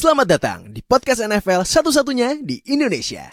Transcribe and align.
Selamat 0.00 0.32
datang 0.32 0.72
di 0.72 0.80
podcast 0.80 1.20
NFL 1.20 1.60
satu-satunya 1.60 2.40
di 2.40 2.56
Indonesia. 2.72 3.28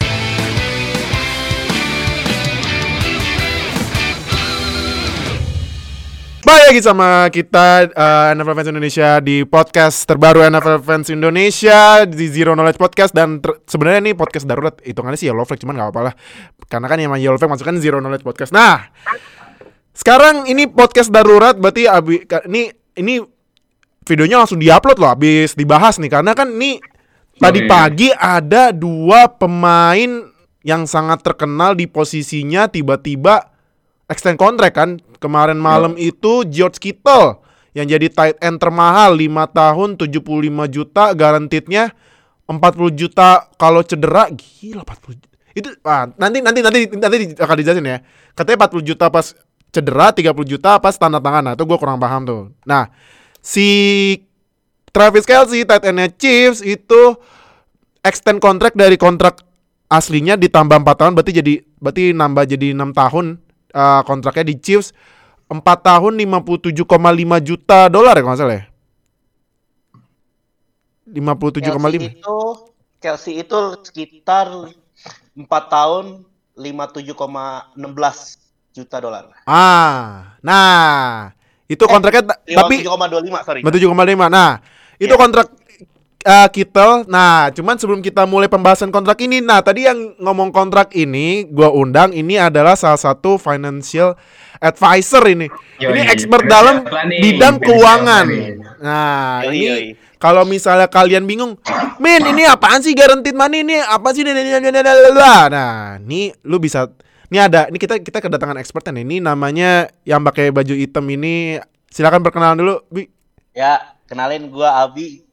Balik 6.44 6.64
lagi 6.68 6.80
sama 6.84 7.24
kita 7.32 7.88
uh, 7.88 8.36
NFL 8.36 8.52
Fans 8.52 8.68
Indonesia 8.68 9.16
di 9.24 9.48
podcast 9.48 10.04
terbaru 10.04 10.44
NFL 10.44 10.84
Fans 10.84 11.08
Indonesia 11.08 12.04
di 12.04 12.28
Zero 12.28 12.52
Knowledge 12.52 12.76
Podcast 12.76 13.16
dan 13.16 13.40
sebenarnya 13.64 14.04
ini 14.04 14.12
podcast 14.12 14.44
darurat 14.44 14.76
hitungannya 14.84 15.16
sih 15.16 15.32
Yellow 15.32 15.48
Flag 15.48 15.64
cuman 15.64 15.72
nggak 15.72 15.88
apa-apa 15.88 16.12
lah 16.12 16.14
karena 16.68 16.84
kan 16.92 17.00
yang 17.00 17.16
Yellow 17.16 17.40
Flag 17.40 17.48
masukkan 17.48 17.80
Zero 17.80 18.04
Knowledge 18.04 18.28
Podcast. 18.28 18.52
Nah 18.52 18.92
sekarang 19.96 20.44
ini 20.44 20.68
podcast 20.68 21.08
darurat 21.08 21.56
berarti 21.56 21.88
abi 21.88 22.28
ini 22.44 22.68
ini 23.00 23.37
videonya 24.08 24.40
langsung 24.40 24.56
diupload 24.56 24.96
loh 24.96 25.12
habis 25.12 25.52
dibahas 25.52 26.00
nih. 26.00 26.08
Karena 26.08 26.32
kan 26.32 26.48
ini 26.56 26.80
tadi 27.36 27.64
iya. 27.64 27.68
pagi 27.68 28.08
ada 28.16 28.72
dua 28.72 29.28
pemain 29.28 30.32
yang 30.64 30.88
sangat 30.88 31.20
terkenal 31.20 31.76
di 31.76 31.84
posisinya 31.84 32.66
tiba-tiba 32.72 33.52
extend 34.08 34.40
kontrak 34.40 34.72
kan. 34.72 34.96
Kemarin 35.18 35.58
malam 35.58 35.98
itu 35.98 36.46
George 36.46 36.78
Kittle 36.78 37.42
yang 37.74 37.90
jadi 37.90 38.06
tight 38.08 38.38
end 38.38 38.58
termahal 38.62 39.18
5 39.18 39.28
tahun 39.54 39.88
75 39.98 40.22
juta 40.70 41.04
garantitnya 41.14 41.90
40 42.48 42.96
juta 42.96 43.50
kalau 43.60 43.84
cedera 43.84 44.32
gila 44.32 44.82
40 44.86 45.20
ju- 45.20 45.28
itu 45.52 45.68
ah, 45.84 46.08
nanti 46.16 46.38
nanti 46.40 46.62
nanti 46.62 46.80
nanti 46.96 47.16
akan 47.34 47.54
dijelasin 47.58 47.84
ya. 47.84 47.98
Katanya 48.32 48.70
40 48.70 48.88
juta 48.94 49.06
pas 49.10 49.26
cedera 49.74 50.14
30 50.14 50.32
juta 50.46 50.78
pas 50.78 50.94
tanda 50.94 51.18
tangan. 51.18 51.42
Nah 51.50 51.52
itu 51.58 51.64
gue 51.66 51.78
kurang 51.78 51.98
paham 51.98 52.22
tuh. 52.24 52.42
Nah 52.62 52.88
si 53.42 53.68
Travis 54.90 55.28
Kelsey 55.28 55.62
tight 55.62 55.84
endnya 55.84 56.10
Chiefs 56.10 56.64
itu 56.64 57.16
extend 58.02 58.42
kontrak 58.42 58.74
dari 58.74 58.96
kontrak 58.98 59.44
aslinya 59.88 60.36
ditambah 60.36 60.84
4 60.84 61.00
tahun 61.00 61.12
berarti 61.16 61.32
jadi 61.32 61.54
berarti 61.80 62.04
nambah 62.12 62.44
jadi 62.44 62.76
6 62.76 62.92
tahun 62.92 63.26
uh, 63.72 64.02
kontraknya 64.04 64.44
di 64.52 64.56
Chiefs. 64.60 64.92
4 65.48 65.64
tahun 65.64 66.12
57,5 66.20 66.76
juta 67.40 67.88
dolar 67.88 68.12
ya 68.12 68.20
kalau 68.20 68.36
salah 68.36 68.56
ya? 68.60 68.64
57,5 71.08 71.64
Kelsey 71.64 72.12
itu 72.12 72.36
Kelsey 73.00 73.34
itu 73.40 73.58
sekitar 73.80 74.46
4 75.32 75.48
tahun 75.48 76.28
57,16 76.52 77.80
juta 78.76 78.96
dolar. 79.00 79.24
Ah, 79.48 80.36
nah 80.44 81.32
itu 81.68 81.78
Eh, 81.78 81.88
kontraknya 81.88 82.22
ta- 82.24 82.40
tapi 82.40 82.80
57,25 82.80 83.44
sorry. 83.44 83.60
57,5. 83.60 84.26
Nah, 84.26 84.58
itu 84.96 85.06
Iya. 85.06 85.20
kontrak 85.20 85.46
uh, 86.20 86.48
Kittle. 86.48 87.04
Nah, 87.06 87.48
cuman 87.50 87.76
sebelum 87.76 88.00
kita 88.00 88.24
mulai 88.24 88.48
pembahasan 88.48 88.88
kontrak 88.88 89.20
ini, 89.20 89.38
nah 89.38 89.60
tadi 89.60 89.84
yang 89.84 90.16
ngomong 90.16 90.48
kontrak 90.48 90.90
ini, 90.92 91.44
gua 91.46 91.68
undang 91.70 92.10
ini 92.10 92.34
adalah 92.34 92.72
salah 92.72 92.98
satu 92.98 93.36
financial 93.36 94.16
advisor 94.58 95.22
ini. 95.24 95.46
Yoi, 95.78 95.92
ini 95.92 96.00
expert 96.08 96.42
financial 96.42 96.50
dalam 96.50 96.76
planning, 96.82 97.20
bidang 97.22 97.56
keuangan. 97.60 98.26
planning. 98.26 98.56
Nah, 98.80 99.44
Yoi, 99.44 99.52
ini 99.52 99.66
yoi. 99.66 99.86
kalau 100.16 100.42
misalnya 100.42 100.88
kalian 100.88 101.24
bingung, 101.24 101.54
Min, 101.98 102.22
ini 102.24 102.42
apaan 102.44 102.78
sih 102.78 102.94
guaranteed 102.94 103.34
money 103.34 103.60
ini? 103.60 103.78
Apa 103.78 104.10
sih? 104.10 104.22
Nah, 104.22 104.38
ini 105.98 106.30
lu 106.42 106.58
bisa 106.58 106.86
ini 107.28 107.38
ada, 107.38 107.68
ini 107.68 107.76
kita 107.76 108.00
kita 108.00 108.18
kedatangan 108.24 108.56
expertnya 108.56 108.96
nih. 108.98 109.04
Ini 109.04 109.16
namanya 109.20 109.92
yang 110.08 110.24
pakai 110.24 110.48
baju 110.48 110.74
hitam 110.74 111.04
ini. 111.12 111.60
Silakan 111.88 112.20
perkenalan 112.24 112.60
dulu, 112.60 112.74
Bi. 112.88 113.08
Ya, 113.56 113.96
kenalin 114.08 114.48
gua 114.48 114.84
Abi. 114.84 115.24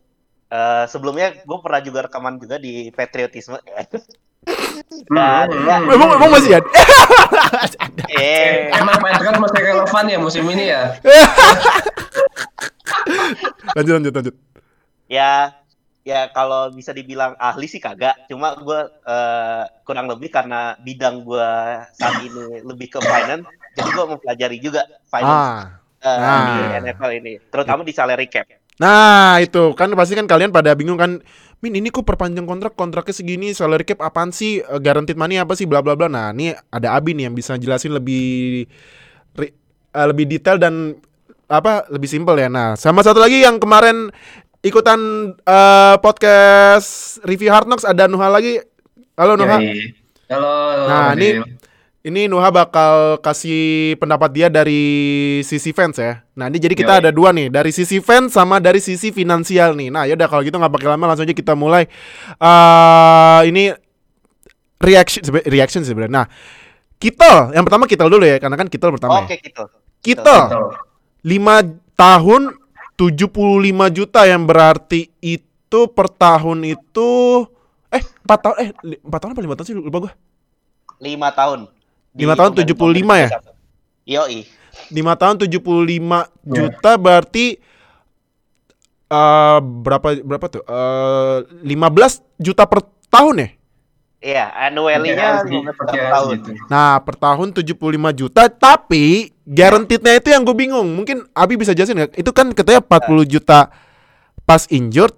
Eh, 0.46 0.86
sebelumnya 0.88 1.34
gue 1.42 1.58
pernah 1.60 1.82
juga 1.82 2.06
rekaman 2.06 2.38
juga 2.38 2.56
di 2.62 2.94
patriotisme. 2.94 3.58
Dan 3.66 5.50
ya, 5.66 5.76
Emang 5.90 6.10
emang 6.22 6.30
masih 6.32 6.62
ada? 6.62 6.70
eh, 8.14 8.70
Emang 8.70 9.02
Patriots 9.02 9.42
masih 9.42 9.60
relevan 9.66 10.06
ya 10.06 10.18
musim 10.22 10.46
ini 10.46 10.70
ya? 10.70 10.96
lanjut 13.76 13.94
lanjut 13.98 14.14
lanjut. 14.14 14.36
ya 15.10 15.54
ya 16.06 16.30
kalau 16.30 16.70
bisa 16.70 16.94
dibilang 16.94 17.34
ahli 17.42 17.66
sih 17.66 17.82
kagak 17.82 18.30
cuma 18.30 18.54
gue 18.54 18.80
kurang 19.82 20.06
lebih 20.06 20.30
karena 20.30 20.78
bidang 20.78 21.26
gue 21.26 21.50
saat 21.98 22.22
ini 22.22 22.62
lebih 22.62 22.94
ke 22.94 23.00
finance 23.02 23.50
jadi 23.74 23.90
gue 23.90 24.06
mempelajari 24.14 24.58
juga 24.62 24.86
finance 25.10 25.76
Ah. 26.06 26.06
eh, 26.06 26.20
nah. 26.22 26.46
di 26.46 26.62
NFL 26.86 27.12
ini 27.18 27.34
terutama 27.50 27.82
di 27.82 27.92
salary 27.92 28.30
cap 28.30 28.46
Nah, 28.76 29.40
itu 29.40 29.72
kan 29.72 29.88
pasti 29.96 30.20
kan 30.20 30.28
kalian 30.28 30.52
pada 30.52 30.76
bingung 30.76 31.00
kan, 31.00 31.24
Min 31.64 31.80
ini 31.80 31.88
kok 31.88 32.04
perpanjang 32.04 32.44
kontrak, 32.44 32.76
kontraknya 32.76 33.16
segini, 33.16 33.56
salary 33.56 33.88
cap 33.88 34.04
apaan 34.04 34.36
sih, 34.36 34.60
Eh, 34.60 34.80
guaranteed 34.84 35.16
money 35.16 35.40
apa 35.40 35.56
sih, 35.56 35.64
bla 35.64 35.80
bla 35.80 35.96
bla. 35.96 36.12
Nah, 36.12 36.36
ini 36.36 36.52
ada 36.52 36.92
Abi 36.92 37.16
nih 37.16 37.32
yang 37.32 37.36
bisa 37.40 37.56
jelasin 37.56 37.96
lebih 37.96 38.68
eh, 39.40 40.06
lebih 40.12 40.28
detail 40.28 40.60
dan 40.60 41.00
apa 41.48 41.88
lebih 41.88 42.10
simpel 42.10 42.36
ya. 42.36 42.52
Nah, 42.52 42.76
sama 42.76 43.00
satu 43.06 43.24
lagi 43.24 43.40
yang 43.40 43.62
kemarin 43.64 44.12
ikutan 44.66 44.98
eh, 45.38 45.96
podcast 46.02 47.22
review 47.22 47.54
Hard 47.54 47.70
Knocks 47.70 47.86
ada 47.86 48.10
Nuha 48.10 48.34
lagi. 48.34 48.58
Halo 49.14 49.38
Nuha. 49.38 49.62
Yoi. 49.62 49.94
Halo. 50.26 50.54
Nah, 50.90 51.14
ini 51.14 51.38
ini 52.02 52.26
Nuha 52.26 52.50
bakal 52.50 53.22
kasih 53.22 53.94
pendapat 54.02 54.34
dia 54.34 54.48
dari 54.50 54.82
sisi 55.46 55.70
fans 55.70 56.02
ya. 56.02 56.26
Nah, 56.34 56.50
ini 56.50 56.58
jadi 56.58 56.74
kita 56.74 56.98
Yoi. 56.98 57.02
ada 57.06 57.10
dua 57.14 57.30
nih, 57.30 57.54
dari 57.54 57.70
sisi 57.70 58.02
fans 58.02 58.34
sama 58.34 58.58
dari 58.58 58.82
sisi 58.82 59.14
finansial 59.14 59.78
nih. 59.78 59.94
Nah, 59.94 60.10
yaudah 60.10 60.26
kalau 60.26 60.42
gitu 60.42 60.58
nggak 60.58 60.74
pakai 60.74 60.90
lama 60.98 61.14
langsung 61.14 61.30
aja 61.30 61.38
kita 61.38 61.54
mulai. 61.54 61.86
eh 62.42 63.42
ini 63.46 63.70
reaction 64.82 65.22
reaction 65.46 65.86
sebenarnya. 65.86 66.26
Nah, 66.26 66.28
Kittle, 66.98 67.54
yang 67.54 67.62
pertama 67.70 67.86
Kittle 67.86 68.10
dulu 68.10 68.26
ya, 68.26 68.42
karena 68.42 68.58
kan 68.58 68.66
Kittle 68.66 68.98
pertama 68.98 69.22
oke 69.22 69.30
ya. 69.30 69.38
gitu 69.38 69.64
Kittle, 70.02 70.44
Betul. 70.50 70.68
5 71.22 71.98
tahun 72.00 72.42
75 72.96 73.92
juta 73.92 74.24
yang 74.24 74.48
berarti 74.48 75.12
itu 75.20 75.80
per 75.92 76.08
tahun 76.08 76.64
itu 76.64 77.12
eh 77.92 78.04
4 78.24 78.44
tahun 78.44 78.56
eh 78.64 78.70
4 79.04 79.12
tahun 79.20 79.32
apa 79.36 79.42
5 79.44 79.56
tahun 79.60 79.68
sih 79.68 79.76
lupa 79.76 80.00
gua. 80.08 80.14
lima 81.04 81.28
tahun 81.36 81.68
Di 82.16 82.24
Lima 82.24 82.40
tahun 82.40 82.56
pemain 82.56 82.72
75 82.72 83.24
ya? 83.24 83.30
Yoi 84.08 84.40
5 84.92 85.22
tahun 85.22 85.36
75 85.44 86.48
juta 86.48 86.92
berarti 86.96 87.46
eh 89.12 89.60
berapa 89.60 90.08
berapa 90.24 90.46
tuh? 90.48 90.64
Eh 90.64 91.40
15 91.68 92.24
juta 92.40 92.64
per 92.64 92.80
tahun 93.12 93.36
ya? 93.44 93.48
Iya 94.26 94.50
annually-nya 94.58 95.46
Perkiraan 95.46 95.46
15 95.46 95.50
sih, 95.54 95.60
perkiraan 95.78 96.12
tahun 96.12 96.36
segitu. 96.42 96.66
Nah, 96.66 96.98
per 97.06 97.16
tahun 97.16 97.48
75 97.54 97.78
juta, 98.12 98.42
tapi 98.50 99.06
guaranteed-nya 99.46 100.14
itu 100.18 100.28
yang 100.34 100.42
gue 100.42 100.56
bingung. 100.58 100.88
Mungkin 100.90 101.30
Abi 101.32 101.54
bisa 101.56 101.78
jelasin 101.78 101.94
nggak? 102.02 102.18
Itu 102.18 102.34
kan 102.34 102.50
katanya 102.52 102.82
40 102.82 103.22
juta 103.30 103.70
pas 104.44 104.66
injured, 104.68 105.14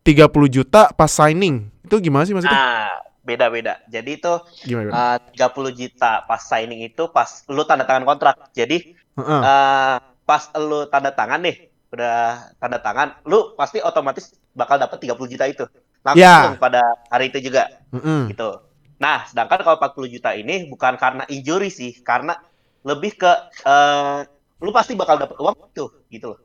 30 0.00 0.32
juta 0.48 0.88
pas 0.96 1.12
signing. 1.12 1.68
Itu 1.84 2.00
gimana 2.00 2.24
sih 2.24 2.32
maksudnya? 2.32 2.56
nah 2.56 2.88
beda-beda 3.22 3.78
jadi 3.86 4.18
itu 4.18 4.34
Gimana? 4.66 4.90
gimana? 4.90 5.46
uh, 5.46 5.62
30 5.70 5.78
juta 5.78 6.26
pas 6.26 6.42
signing 6.42 6.82
itu 6.82 7.06
pas 7.06 7.46
lu 7.46 7.62
tanda 7.62 7.86
tangan 7.86 8.02
kontrak 8.02 8.34
jadi 8.50 8.82
Heeh. 9.14 9.40
eh 9.46 9.96
pas 10.22 10.42
lu 10.56 10.88
tanda 10.88 11.10
tangan 11.12 11.42
nih, 11.42 11.68
udah 11.92 12.50
tanda 12.56 12.78
tangan, 12.80 13.18
lu 13.26 13.52
pasti 13.52 13.82
otomatis 13.82 14.32
bakal 14.54 14.78
dapat 14.78 14.96
30 15.02 15.18
juta 15.28 15.44
itu. 15.44 15.64
Langsung 16.02 16.58
Ya. 16.58 16.58
pada 16.58 16.82
hari 17.08 17.30
itu 17.30 17.38
juga 17.50 17.70
Heeh. 17.94 18.34
gitu. 18.34 18.50
Nah, 18.98 19.22
sedangkan 19.26 19.62
kalau 19.62 19.76
40 19.78 20.10
juta 20.10 20.34
ini 20.34 20.66
bukan 20.66 20.94
karena 20.98 21.22
injury 21.30 21.70
sih, 21.70 21.94
karena 22.02 22.34
lebih 22.82 23.14
ke 23.18 23.30
eh 23.66 24.26
lu 24.62 24.70
pasti 24.74 24.94
bakal 24.98 25.18
dapat 25.18 25.38
uang 25.38 25.58
tuh 25.74 25.90
gitu 26.10 26.34
loh. 26.34 26.40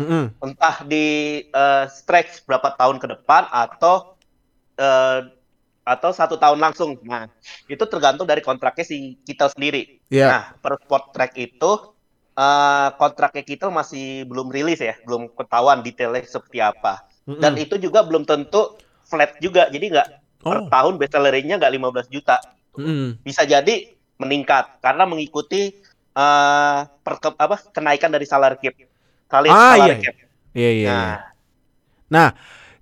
Heeh. 0.00 0.26
Entah 0.42 0.76
di 0.88 1.06
eh, 1.46 1.84
stretch 1.86 2.48
berapa 2.48 2.72
tahun 2.80 2.96
ke 2.98 3.06
depan 3.14 3.46
atau 3.52 4.16
eh 4.80 5.20
atau 5.82 6.10
satu 6.14 6.38
tahun 6.38 6.62
langsung. 6.62 6.96
Nah, 7.04 7.26
itu 7.68 7.84
tergantung 7.90 8.24
dari 8.24 8.40
kontraknya 8.40 8.86
si 8.86 9.18
Kittle 9.26 9.52
sendiri. 9.52 9.82
Iya. 10.08 10.26
Nah, 10.32 10.42
per 10.62 10.78
sport 10.80 11.04
track 11.14 11.32
itu 11.36 11.72
eh 12.38 12.88
kontraknya 12.96 13.44
kita 13.44 13.66
masih 13.68 14.24
belum 14.30 14.48
rilis 14.48 14.80
ya, 14.80 14.96
belum 15.04 15.28
ketahuan 15.36 15.84
detailnya 15.84 16.24
seperti 16.24 16.58
apa. 16.64 17.02
Dan 17.22 17.54
itu 17.54 17.78
juga 17.78 18.02
belum 18.02 18.26
tentu 18.26 18.74
flat 19.06 19.38
juga, 19.38 19.70
jadi 19.70 19.86
nggak 19.92 20.08
per 20.42 20.58
Oh. 20.58 20.66
tahun 20.66 20.98
base 20.98 21.14
salary-nya 21.14 21.54
nggak 21.62 21.72
15 21.78 22.06
juta. 22.10 22.36
Mm-mm. 22.74 23.22
Bisa 23.22 23.46
jadi 23.46 23.94
meningkat 24.18 24.82
karena 24.82 25.06
mengikuti 25.06 25.70
eh 26.12 26.78
per, 26.84 27.14
apa 27.22 27.56
kenaikan 27.72 28.10
dari 28.10 28.26
salary 28.26 28.58
cap. 28.58 28.74
Kali 29.30 29.48
Ah, 29.48 29.78
salary 29.78 29.86
iya. 29.86 29.96
cap. 30.02 30.14
Iya, 30.52 30.70
iya. 30.70 30.90
Nah, 30.90 30.98
iya. 30.98 31.16
Nah, 32.12 32.28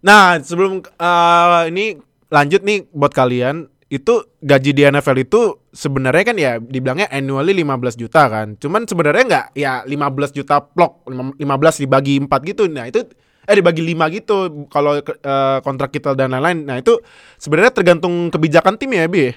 nah 0.03 0.25
sebelum 0.41 0.81
eh, 0.83 1.63
ini 1.71 2.01
lanjut 2.33 2.61
nih 2.65 2.89
buat 2.91 3.13
kalian 3.13 3.69
itu 3.91 4.23
gaji 4.39 4.71
di 4.71 4.83
NFL 4.87 5.19
itu 5.19 5.41
sebenarnya 5.75 6.25
kan 6.25 6.37
ya 6.39 6.53
dibilangnya 6.63 7.11
annually 7.11 7.53
15 7.53 7.99
juta 7.99 8.31
kan. 8.31 8.55
Cuman 8.57 8.87
sebenarnya 8.87 9.25
nggak 9.27 9.47
ya 9.59 9.83
15 9.85 10.31
juta 10.33 10.63
plok 10.63 11.07
15 11.11 11.83
dibagi 11.83 12.23
4 12.23 12.31
gitu. 12.51 12.71
Nah, 12.71 12.87
itu 12.87 13.03
eh 13.45 13.55
dibagi 13.57 13.81
lima 13.81 14.09
gitu 14.09 14.69
kalau 14.69 15.01
eh, 15.01 15.59
kontrak 15.61 15.91
kita 15.91 16.13
dan 16.13 16.33
lain-lain. 16.33 16.65
Nah, 16.65 16.77
itu 16.79 17.01
sebenarnya 17.37 17.73
tergantung 17.73 18.29
kebijakan 18.29 18.77
tim 18.77 18.93
ya, 18.93 19.07
Bi. 19.07 19.33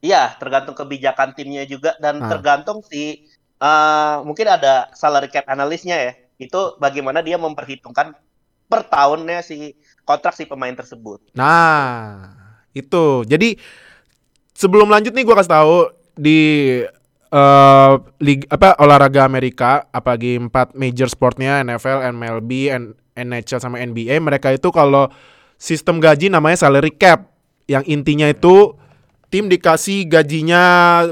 Iya, 0.00 0.32
tergantung 0.40 0.72
kebijakan 0.72 1.36
timnya 1.36 1.68
juga 1.68 1.92
dan 2.00 2.24
Ah. 2.24 2.28
tergantung 2.32 2.80
si 2.80 3.28
eh, 3.60 4.16
mungkin 4.24 4.48
ada 4.48 4.88
salary 4.96 5.28
cap 5.28 5.44
analysnya 5.46 5.96
ya. 6.00 6.12
Itu 6.40 6.80
bagaimana 6.80 7.20
dia 7.20 7.36
memperhitungkan 7.36 8.16
per 8.64 8.80
tahunnya 8.88 9.44
si 9.44 9.76
kontrak 10.02 10.32
si 10.32 10.48
pemain 10.48 10.72
tersebut. 10.72 11.20
Nah, 11.36 12.32
itu. 12.72 13.28
Jadi 13.28 13.60
sebelum 14.56 14.88
lanjut 14.88 15.12
nih 15.12 15.24
gua 15.24 15.36
kasih 15.36 15.52
tahu 15.52 15.76
di 16.16 16.40
eh 17.30 17.92
lig 18.18 18.42
apa 18.50 18.74
olahraga 18.82 19.22
Amerika 19.22 19.86
apalagi 19.92 20.34
empat 20.40 20.74
major 20.74 21.06
sportnya 21.06 21.62
NFL, 21.62 22.02
MLB, 22.10 22.50
N- 22.72 22.94
NHL 23.20 23.60
sama 23.60 23.78
NBA 23.82 24.16
mereka 24.24 24.50
itu 24.50 24.72
kalau 24.72 25.12
sistem 25.60 26.00
gaji 26.00 26.32
namanya 26.32 26.64
salary 26.64 26.92
cap 26.94 27.30
yang 27.68 27.84
intinya 27.84 28.26
itu 28.26 28.74
tim 29.30 29.46
dikasih 29.46 30.10
gajinya 30.10 30.62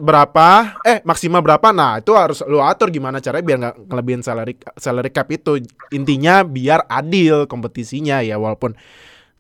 berapa 0.02 0.80
eh 0.82 0.98
maksimal 1.06 1.38
berapa 1.38 1.70
nah 1.70 2.02
itu 2.02 2.10
harus 2.18 2.42
lu 2.48 2.58
atur 2.58 2.90
gimana 2.90 3.22
caranya 3.22 3.44
biar 3.46 3.58
nggak 3.62 3.76
kelebihan 3.86 4.22
salary 4.26 4.54
salary 4.74 5.10
cap 5.14 5.30
itu 5.30 5.62
intinya 5.94 6.42
biar 6.42 6.88
adil 6.90 7.46
kompetisinya 7.46 8.18
ya 8.26 8.34
walaupun 8.40 8.74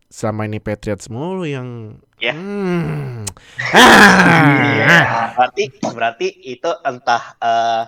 selama 0.08 0.46
ini 0.46 0.62
Patriots 0.62 1.10
mulu 1.10 1.44
yang 1.44 1.98
Ya. 2.18 2.34
Hmm. 2.34 3.22
Iya. 4.58 4.86
Ah. 4.90 5.28
Berarti 5.38 5.64
berarti 5.94 6.28
itu 6.50 6.70
entah 6.82 7.38
eh, 7.38 7.82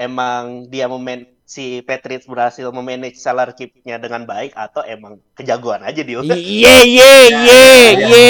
emang 0.00 0.72
dia 0.72 0.88
meman 0.88 1.28
si 1.48 1.80
Patriots 1.80 2.28
berhasil 2.28 2.68
memanage 2.68 3.16
salary 3.16 3.56
cap-nya 3.56 3.96
dengan 3.96 4.28
baik 4.28 4.52
atau 4.52 4.84
emang 4.84 5.16
kejagoan 5.32 5.80
aja 5.80 6.04
dia. 6.04 6.20
Ye 6.20 6.36
ye 6.84 7.12
ye 7.48 7.64
ye. 8.04 8.28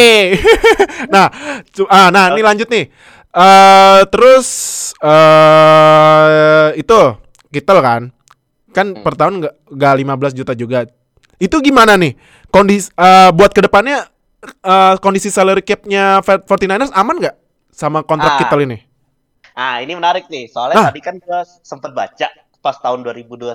nah, 1.13 1.27
cu- 1.75 1.91
ah, 1.91 2.15
nah 2.15 2.31
ini 2.31 2.47
lanjut 2.47 2.71
nih. 2.71 2.87
Eh 3.35 4.01
terus 4.07 4.47
eh 5.03 6.79
itu 6.79 6.99
kita 7.51 7.75
kan 7.83 8.15
kan 8.71 8.87
Hmm. 8.95 9.03
per 9.03 9.19
tahun 9.19 9.35
nggak 9.43 9.55
nggak 9.75 9.95
15 9.99 10.39
juta 10.39 10.53
juga. 10.55 10.87
Itu 11.43 11.59
gimana 11.59 11.99
nih? 11.99 12.15
Kondisi 12.55 12.95
eh, 12.95 13.31
buat 13.35 13.51
ke 13.51 13.67
depannya 13.67 14.07
eh, 14.63 14.95
kondisi 15.03 15.27
salary 15.29 15.67
cap-nya 15.67 16.23
49ers 16.23 16.95
aman 16.95 17.19
nggak 17.19 17.35
sama 17.75 18.07
kontrak 18.07 18.39
Ah. 18.39 18.47
kita 18.47 18.55
ini? 18.63 18.79
Nah, 19.59 19.83
ini 19.83 19.91
menarik 19.99 20.31
nih. 20.31 20.47
Soalnya 20.47 20.87
Ah. 20.87 20.95
tadi 20.95 21.03
kan 21.03 21.19
gua 21.19 21.43
sempet 21.43 21.91
baca 21.91 22.31
pas 22.69 22.77
tahun 22.85 23.01
2021 23.01 23.49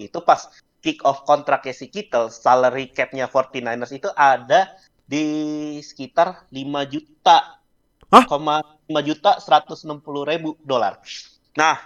itu 0.00 0.18
pas 0.24 0.48
kick 0.80 1.04
off 1.04 1.28
kontraknya 1.28 1.76
si 1.76 1.92
Kittle, 1.92 2.32
salary 2.32 2.88
cap-nya 2.88 3.28
49ers 3.28 3.92
itu 3.92 4.08
ada 4.16 4.72
di 5.04 5.76
sekitar 5.84 6.48
5 6.48 6.88
juta. 6.88 7.60
Hah? 8.08 8.24
Koma 8.24 8.64
5 8.88 8.96
juta 9.04 9.36
160 9.36 10.00
ribu 10.24 10.56
dolar. 10.64 11.04
Nah, 11.52 11.84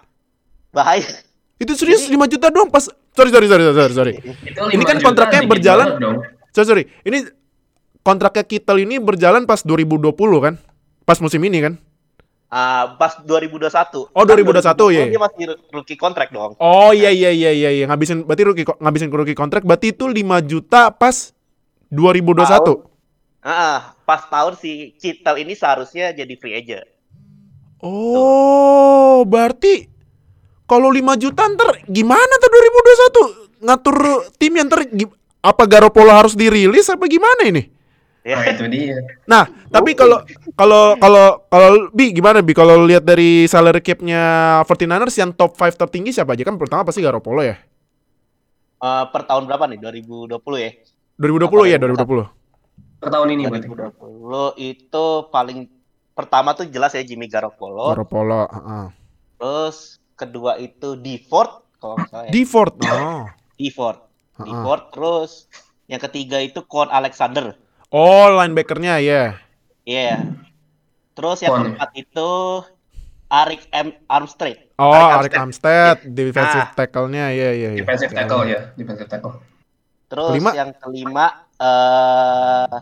bahaya. 0.71 1.27
Itu 1.59 1.75
serius 1.75 2.07
Jadi- 2.07 2.15
5 2.15 2.31
juta 2.31 2.47
doang 2.55 2.71
pas 2.71 2.87
sorry 2.87 3.35
sorry 3.35 3.51
sorry 3.51 3.65
sorry 3.75 3.95
sorry. 3.99 4.15
Itu 4.47 4.63
Ini 4.71 4.85
5 4.87 4.91
kan 4.95 4.97
kontraknya 5.03 5.43
berjalan-. 5.43 5.91
Sorry, 6.55 6.67
sorry. 6.71 6.85
Ini 7.03 7.19
kontraknya 8.07 8.47
Kittle 8.47 8.87
ini 8.87 9.03
berjalan 9.03 9.43
pas 9.43 9.67
2020 9.67 10.39
kan? 10.39 10.55
Pas 11.03 11.19
musim 11.19 11.43
ini 11.43 11.67
kan? 11.67 11.75
Ah, 12.51 12.99
pas 12.99 13.15
2021. 13.23 14.11
Oh, 14.11 14.27
Kan 14.27 14.35
2021, 14.35 14.91
iya. 14.91 15.07
Dia 15.07 15.23
masih 15.23 15.55
rookie 15.71 15.95
kontrak 15.95 16.35
dong. 16.35 16.59
Oh 16.59 16.91
iya 16.91 17.15
iya 17.15 17.31
iya 17.31 17.55
iya 17.55 17.71
iya 17.71 17.85
ngabisin 17.87 18.27
berarti 18.27 18.43
rookie 18.43 18.67
ngabisin 18.67 19.07
rookie 19.15 19.39
kontrak 19.39 19.63
berarti 19.63 19.95
itu 19.95 20.11
5 20.11 20.51
juta 20.51 20.91
pas 20.91 21.31
2021. 21.95 22.91
Ah, 23.47 23.95
pas 24.03 24.27
tahun 24.27 24.59
si 24.59 24.99
Kittle 24.99 25.47
ini 25.47 25.55
seharusnya 25.55 26.11
jadi 26.11 26.35
free 26.43 26.59
agent. 26.59 26.91
Oh, 27.81 29.23
berarti 29.23 29.87
kalau 30.67 30.91
5 30.91 31.23
juta 31.23 31.47
ntar 31.55 31.87
gimana 31.87 32.35
tuh 32.43 32.51
2021 33.63 33.63
ngatur 33.63 33.97
tim 34.43 34.53
yang 34.59 34.67
ntar 34.67 34.91
apa 35.41 35.65
Garoppolo 35.71 36.11
harus 36.11 36.35
dirilis 36.35 36.91
apa 36.91 37.07
gimana 37.07 37.47
ini? 37.47 37.71
Ya. 38.21 38.37
Nah, 38.37 38.45
itu 38.53 38.65
dia. 38.69 39.01
Nah, 39.25 39.49
tapi 39.73 39.97
kalau 39.97 40.21
kalau 40.53 40.93
kalau 41.01 41.41
kalau 41.49 41.89
Bi 41.97 42.13
gimana 42.13 42.45
Bi 42.45 42.53
kalau 42.53 42.85
lihat 42.85 43.01
dari 43.01 43.49
salary 43.49 43.81
cap-nya 43.81 44.61
49ers 44.69 45.17
yang 45.17 45.33
top 45.33 45.57
5 45.57 45.81
tertinggi 45.81 46.13
siapa 46.13 46.37
aja 46.37 46.45
kan 46.45 46.61
pertama 46.61 46.85
pasti 46.85 47.01
Garoppolo 47.01 47.41
ya. 47.41 47.57
Eh, 48.81 49.05
per 49.13 49.25
tahun 49.25 49.49
berapa 49.49 49.65
nih? 49.69 49.81
2020 49.81 50.37
ya? 50.61 50.71
2020 51.21 51.73
ya, 51.73 51.77
Apa 51.77 52.05
2020. 52.05 52.29
Per 53.01 53.09
tahun 53.09 53.29
ini 53.33 53.43
berarti. 53.49 53.69
2020 53.69 54.69
itu 54.69 55.07
paling 55.33 55.59
pertama 56.13 56.53
tuh 56.53 56.69
jelas 56.69 56.93
ya 56.93 57.01
Jimmy 57.01 57.25
Garoppolo. 57.25 57.97
Garoppolo, 57.97 58.45
heeh. 58.49 58.85
Terus 59.41 60.01
kedua 60.13 60.61
itu 60.61 61.01
DeFord 61.01 61.81
kalau 61.81 61.97
nggak 61.97 62.09
salah 62.13 62.25
ya. 62.29 62.33
Di 62.37 62.43
Ford. 62.45 62.75
Oh. 62.85 63.25
DeFord. 63.57 63.99
DeFord. 64.45 64.83
Terus 64.93 65.31
yang 65.89 66.01
ketiga 66.05 66.37
itu 66.45 66.61
Con 66.69 66.93
Alexander. 66.93 67.57
Oh, 67.91 68.31
linebackernya 68.39 69.03
ya. 69.03 69.35
Iya. 69.83 70.23
Terus 71.13 71.43
yang 71.43 71.75
keempat 71.75 71.91
itu 71.93 72.31
Arik 73.27 73.67
M. 73.71 73.95
Armstead. 74.07 74.71
Oh, 74.75 74.91
Arik 74.91 75.31
Arik 75.31 75.35
Armstead, 75.37 75.97
defensive 76.07 76.67
Nah. 76.67 76.75
tackle-nya 76.75 77.27
ya 77.31 77.51
ya 77.53 77.69
ya. 77.75 77.79
Defensive 77.79 78.11
tackle 78.11 78.43
ya, 78.47 78.61
defensive 78.75 79.11
tackle. 79.11 79.35
Terus 80.07 80.31
Kelima? 80.35 80.51
yang 80.55 80.71
kelima 80.75 81.27
eh 81.55 82.79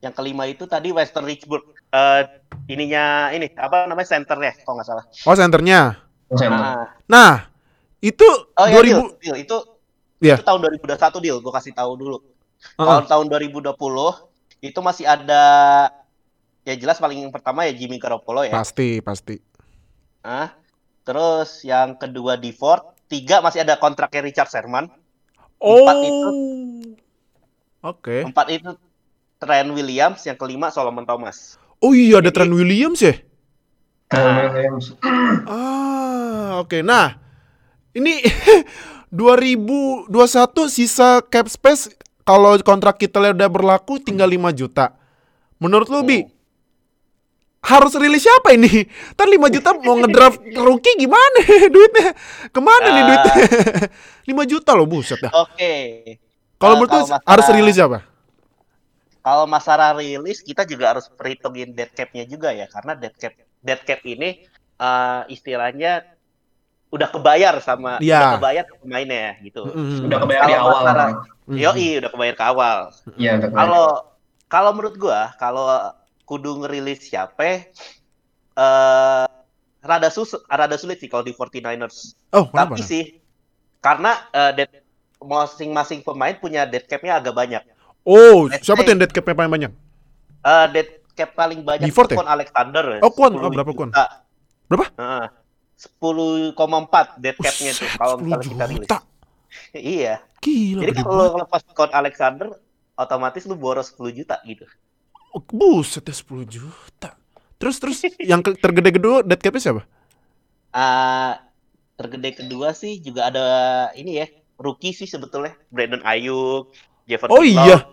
yang 0.00 0.14
kelima 0.14 0.44
itu 0.46 0.64
tadi 0.64 0.88
Western 0.88 1.24
Richburg 1.24 1.64
eh 1.90 2.22
ininya 2.68 3.32
ini 3.32 3.52
apa 3.52 3.84
namanya 3.84 4.08
centernya 4.08 4.52
kalau 4.62 4.80
nggak 4.80 4.88
salah. 4.88 5.04
Oh, 5.24 5.34
senternya. 5.34 5.80
Center. 6.32 6.56
Ah. 6.60 6.86
Nah, 7.06 7.32
itu 8.00 8.26
Oh 8.52 8.66
ya 8.66 8.80
2000 8.80 8.84
deal, 8.84 9.00
deal. 9.20 9.36
itu 9.36 9.56
Iya. 10.16 10.40
itu 10.40 10.44
tahun 10.44 10.60
2021 10.64 11.20
deal, 11.20 11.36
gua 11.44 11.52
kasih 11.60 11.76
tahu 11.76 11.92
dulu. 11.96 12.16
Kalau 12.74 13.02
tahun 13.02 13.26
2020 13.28 13.72
itu 14.60 14.78
masih 14.80 15.04
ada 15.04 15.42
ya 16.62 16.74
jelas 16.74 16.96
paling 16.96 17.20
yang 17.20 17.30
pertama 17.30 17.62
ya 17.62 17.72
Jimmy 17.72 17.96
Garoppolo 17.96 18.42
ya. 18.42 18.50
pasti 18.50 18.98
pasti. 18.98 19.38
Ah. 20.20 20.50
Terus 21.02 21.62
yang 21.62 21.94
kedua 21.94 22.34
DeFord, 22.34 22.82
tiga 23.06 23.38
masih 23.38 23.62
ada 23.62 23.76
kontraknya 23.76 24.22
Richard 24.22 24.50
Sherman, 24.50 24.90
Oh. 25.56 25.86
Empat 25.86 25.96
itu. 25.98 26.28
Oke. 27.80 28.16
empat 28.26 28.46
itu 28.50 28.70
Trent 29.36 29.70
Williams, 29.70 30.20
yang 30.22 30.34
kelima 30.34 30.68
Solomon 30.68 31.04
Thomas. 31.04 31.54
Oh 31.78 31.92
iya 31.92 32.18
ada 32.18 32.28
Jadi- 32.28 32.34
Trent 32.34 32.52
Williams 32.52 33.00
ya? 33.00 33.14
Trent 34.08 34.26
Williams. 34.50 34.86
Ah, 35.46 36.58
oke. 36.58 36.82
Nah, 36.82 37.14
ini 37.92 38.18
2021 39.14 40.10
sisa 40.66 41.22
cap 41.22 41.46
space 41.46 41.94
kalau 42.26 42.58
kontrak 42.60 42.98
kita 42.98 43.22
udah 43.22 43.46
berlaku 43.46 43.96
tinggal 43.96 44.26
5 44.26 44.50
juta. 44.52 44.92
Menurut 45.56 45.86
lu, 45.86 46.02
Bi, 46.02 46.20
Hmm. 46.20 46.30
harus 47.64 47.94
rilis 47.94 48.20
siapa 48.20 48.52
ini? 48.52 48.84
Ntar 49.14 49.26
5 49.26 49.46
juta 49.48 49.72
mau 49.74 49.96
ngedraft 49.96 50.42
rookie 50.66 50.96
gimana 50.96 51.38
duitnya? 51.74 52.12
Ke 52.48 52.60
mana 52.60 52.86
nih 52.88 52.98
Ah. 52.98 53.06
duitnya? 53.06 53.34
5 54.28 54.42
juta 54.44 54.70
loh, 54.72 54.84
buset 54.84 55.18
dah. 55.18 55.32
Oke. 55.32 55.72
Kalau 56.56 56.74
Eh, 56.74 56.78
menurut 56.78 56.92
masalah- 57.04 57.22
harus 57.24 57.46
rilis 57.48 57.74
siapa? 57.74 57.98
Kalau 59.20 59.44
masalah 59.44 59.90
rilis 59.92 60.38
kita 60.40 60.62
juga 60.62 60.94
harus 60.94 61.06
perhitungin 61.08 61.72
dead 61.72 61.90
cap-nya 61.90 62.22
juga 62.24 62.50
ya 62.50 62.66
karena 62.66 62.94
dead 62.94 63.14
cap 63.14 63.34
dead 63.60 63.80
cap 63.80 64.00
ini 64.02 64.44
eh, 64.76 65.22
istilahnya 65.28 66.04
udah 66.86 67.08
kebayar 67.08 67.58
sama 67.58 67.96
Iya. 67.98 68.18
udah 68.18 68.30
kebayar 68.36 68.64
ke 68.64 68.74
pemainnya 68.78 69.34
gitu. 69.40 69.64
Mm-mm. 69.64 70.04
Udah 70.04 70.18
kebayar 70.20 70.42
di 70.42 70.54
awal. 70.54 70.72
masalah- 70.78 71.35
Mm-mm. 71.46 71.62
Yoi 71.62 72.02
udah 72.02 72.10
kebayar 72.10 72.34
ke 72.34 72.44
awal. 72.44 72.78
Iya, 73.14 73.38
udah. 73.38 73.50
Kalau 73.54 73.86
kalau 74.50 74.70
menurut 74.74 74.98
gua 74.98 75.30
kalau 75.38 75.66
kudu 76.26 76.66
ngerilis 76.66 77.06
siapa 77.06 77.70
eh 78.56 79.24
rada 79.86 80.10
sus 80.10 80.34
rada 80.50 80.74
sulit 80.74 80.98
sih 80.98 81.06
kalau 81.06 81.22
di 81.22 81.30
49ers. 81.30 82.18
Oh, 82.34 82.50
kenapa? 82.50 82.74
Tapi 82.74 82.82
sih 82.82 83.02
karena 83.78 84.26
eh, 84.34 84.52
dead 84.58 84.70
masing-masing 85.22 86.02
pemain 86.02 86.34
punya 86.34 86.66
dead 86.66 86.82
cap-nya 86.90 87.22
agak 87.22 87.34
banyak. 87.34 87.62
Oh, 88.02 88.50
Let's 88.50 88.66
siapa 88.66 88.82
tuh 88.82 88.90
yang 88.94 89.00
dead 89.06 89.14
cap-nya 89.14 89.38
paling 89.38 89.52
banyak? 89.54 89.72
Eh 90.42 90.66
dead 90.74 90.88
cap 91.14 91.30
paling 91.38 91.62
banyak 91.62 91.86
Default 91.86 92.10
itu 92.10 92.14
ya? 92.14 92.18
Kwon 92.20 92.30
Alexander. 92.30 92.84
Oh, 93.00 93.12
Kwon. 93.14 93.32
10 93.38 93.46
Oh, 93.46 93.50
berapa 93.54 93.70
Kwon? 93.70 93.90
Berapa? 94.66 94.86
Heeh. 94.98 95.26
10,4 95.76 97.22
dead 97.22 97.36
cap-nya 97.38 97.72
tuh 97.76 97.88
kalau 97.94 98.14
10 98.18 98.24
misalnya 98.26 98.46
kita 98.50 98.66
rilis. 98.66 98.88
Iya. 99.78 100.14
Gila, 100.40 100.80
Jadi 100.84 101.00
kalau 101.00 101.26
lepas 101.40 101.62
Kwon 101.72 101.92
Alexander 101.92 102.48
otomatis 102.94 103.44
lu 103.44 103.56
boros 103.56 103.92
10 103.92 104.12
juta 104.12 104.36
gitu. 104.44 104.64
Oh, 105.32 105.42
buset 105.52 106.04
ya 106.04 106.14
10 106.14 106.44
juta. 106.46 107.16
Terus 107.56 107.76
terus 107.80 107.98
yang 108.20 108.40
tergede 108.44 108.92
kedua 108.92 109.24
dead 109.24 109.40
cap-nya 109.40 109.62
siapa? 109.62 109.82
Ah 110.70 111.40
tergede 111.96 112.36
kedua 112.36 112.76
sih 112.76 113.00
juga 113.00 113.32
ada 113.32 113.44
ini 113.96 114.20
ya 114.20 114.26
rookie 114.60 114.92
sih 114.92 115.08
sebetulnya. 115.08 115.56
Brandon 115.72 116.04
Ayuk, 116.04 116.72
Jefferson 117.08 117.32
Oh 117.32 117.44
iya. 117.44 117.84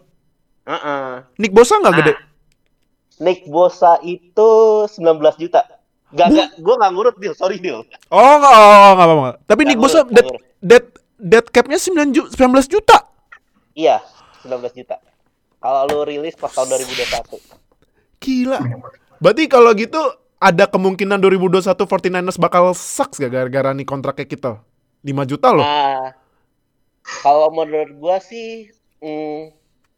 Heeh. 0.64 1.12
Nick 1.40 1.52
Bosa 1.52 1.80
nggak 1.80 1.92
Nah, 1.92 2.00
gede? 2.00 2.14
Nick 3.24 3.48
Bosa 3.48 4.00
itu 4.04 4.50
19 4.88 5.36
juta. 5.40 5.62
Gak, 6.14 6.28
Bu- 6.30 6.38
gak, 6.38 6.50
gue 6.62 6.76
gak 6.78 6.92
ngurut 6.94 7.16
deal, 7.18 7.34
sorry 7.34 7.58
deal. 7.58 7.82
Oh 8.14 8.34
nggak, 8.38 8.54
oh, 8.54 8.92
nggak 8.94 9.08
apa-apa. 9.10 9.32
Tapi 9.50 9.62
Nggak 9.64 9.70
Nick 9.74 9.80
Bosa 9.82 10.00
ngurut, 10.06 10.14
dead, 10.14 10.28
dead, 10.62 10.86
dead 11.18 11.46
capnya 11.50 11.78
9 11.78 12.12
ju 12.12 12.22
19 12.30 12.68
juta. 12.70 12.98
Iya, 13.74 14.02
19 14.46 14.74
juta. 14.74 14.98
Kalau 15.58 15.82
lu 15.88 16.00
rilis 16.04 16.36
pas 16.36 16.52
tahun 16.52 16.68
2021. 16.76 17.40
Gila. 18.20 18.60
Berarti 19.18 19.44
kalau 19.48 19.72
gitu 19.74 20.00
ada 20.38 20.68
kemungkinan 20.68 21.24
2021 21.24 21.88
49ers 21.88 22.36
bakal 22.36 22.76
sucks 22.76 23.16
gak 23.16 23.32
gara-gara 23.32 23.72
nih 23.72 23.88
kontraknya 23.88 24.28
kita? 24.28 24.52
5 25.04 25.32
juta 25.32 25.48
loh. 25.52 25.64
Nah, 25.64 26.12
kalau 27.24 27.52
menurut 27.52 27.92
gua 27.96 28.20
sih 28.20 28.68
mm, 29.00 29.52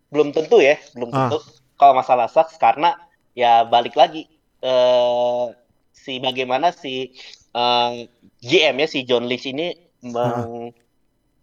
belum 0.10 0.30
tentu 0.34 0.62
ya, 0.62 0.78
belum 0.94 1.10
Ah. 1.10 1.30
tentu. 1.30 1.42
Kalau 1.76 1.94
masalah 1.98 2.30
sucks 2.30 2.56
karena 2.56 2.94
ya 3.36 3.66
balik 3.66 3.98
lagi 3.98 4.30
eh 4.64 5.46
si 5.92 6.18
bagaimana 6.18 6.72
si 6.72 7.12
eh, 7.52 7.92
GM 8.40 8.76
ya 8.80 8.88
si 8.88 9.04
John 9.04 9.28
Lynch 9.28 9.46
ini 9.46 9.74
meng 10.02 10.72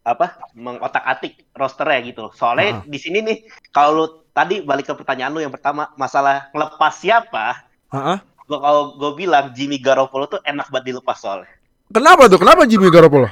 apa 0.02 0.26
mengotak-atik 0.52 1.46
rosternya 1.52 2.00
gitu. 2.04 2.30
Soalnya 2.32 2.68
Ah. 2.76 2.84
di 2.84 2.98
sini 2.98 3.18
nih 3.20 3.36
kalau 3.68 3.90
lu 3.94 4.04
tadi 4.30 4.58
balik 4.60 4.84
ke 4.84 4.94
pertanyaan 4.94 5.30
lu 5.30 5.40
yang 5.40 5.50
pertama 5.50 5.94
masalah 5.94 6.50
ngelepas 6.50 6.92
siapa? 6.92 7.66
Heeh. 7.88 8.18
Gua 8.42 8.58
kalau 8.58 8.82
gue 8.94 9.10
bilang 9.16 9.50
Jimmy 9.50 9.78
Garoppolo 9.78 10.26
tuh 10.26 10.42
enak 10.42 10.66
banget 10.68 10.90
dilepas 10.90 11.14
soalnya. 11.16 11.46
Kenapa 11.88 12.26
tuh? 12.26 12.36
Kenapa 12.36 12.64
Jimmy 12.64 12.88
Garoppolo? 12.88 13.30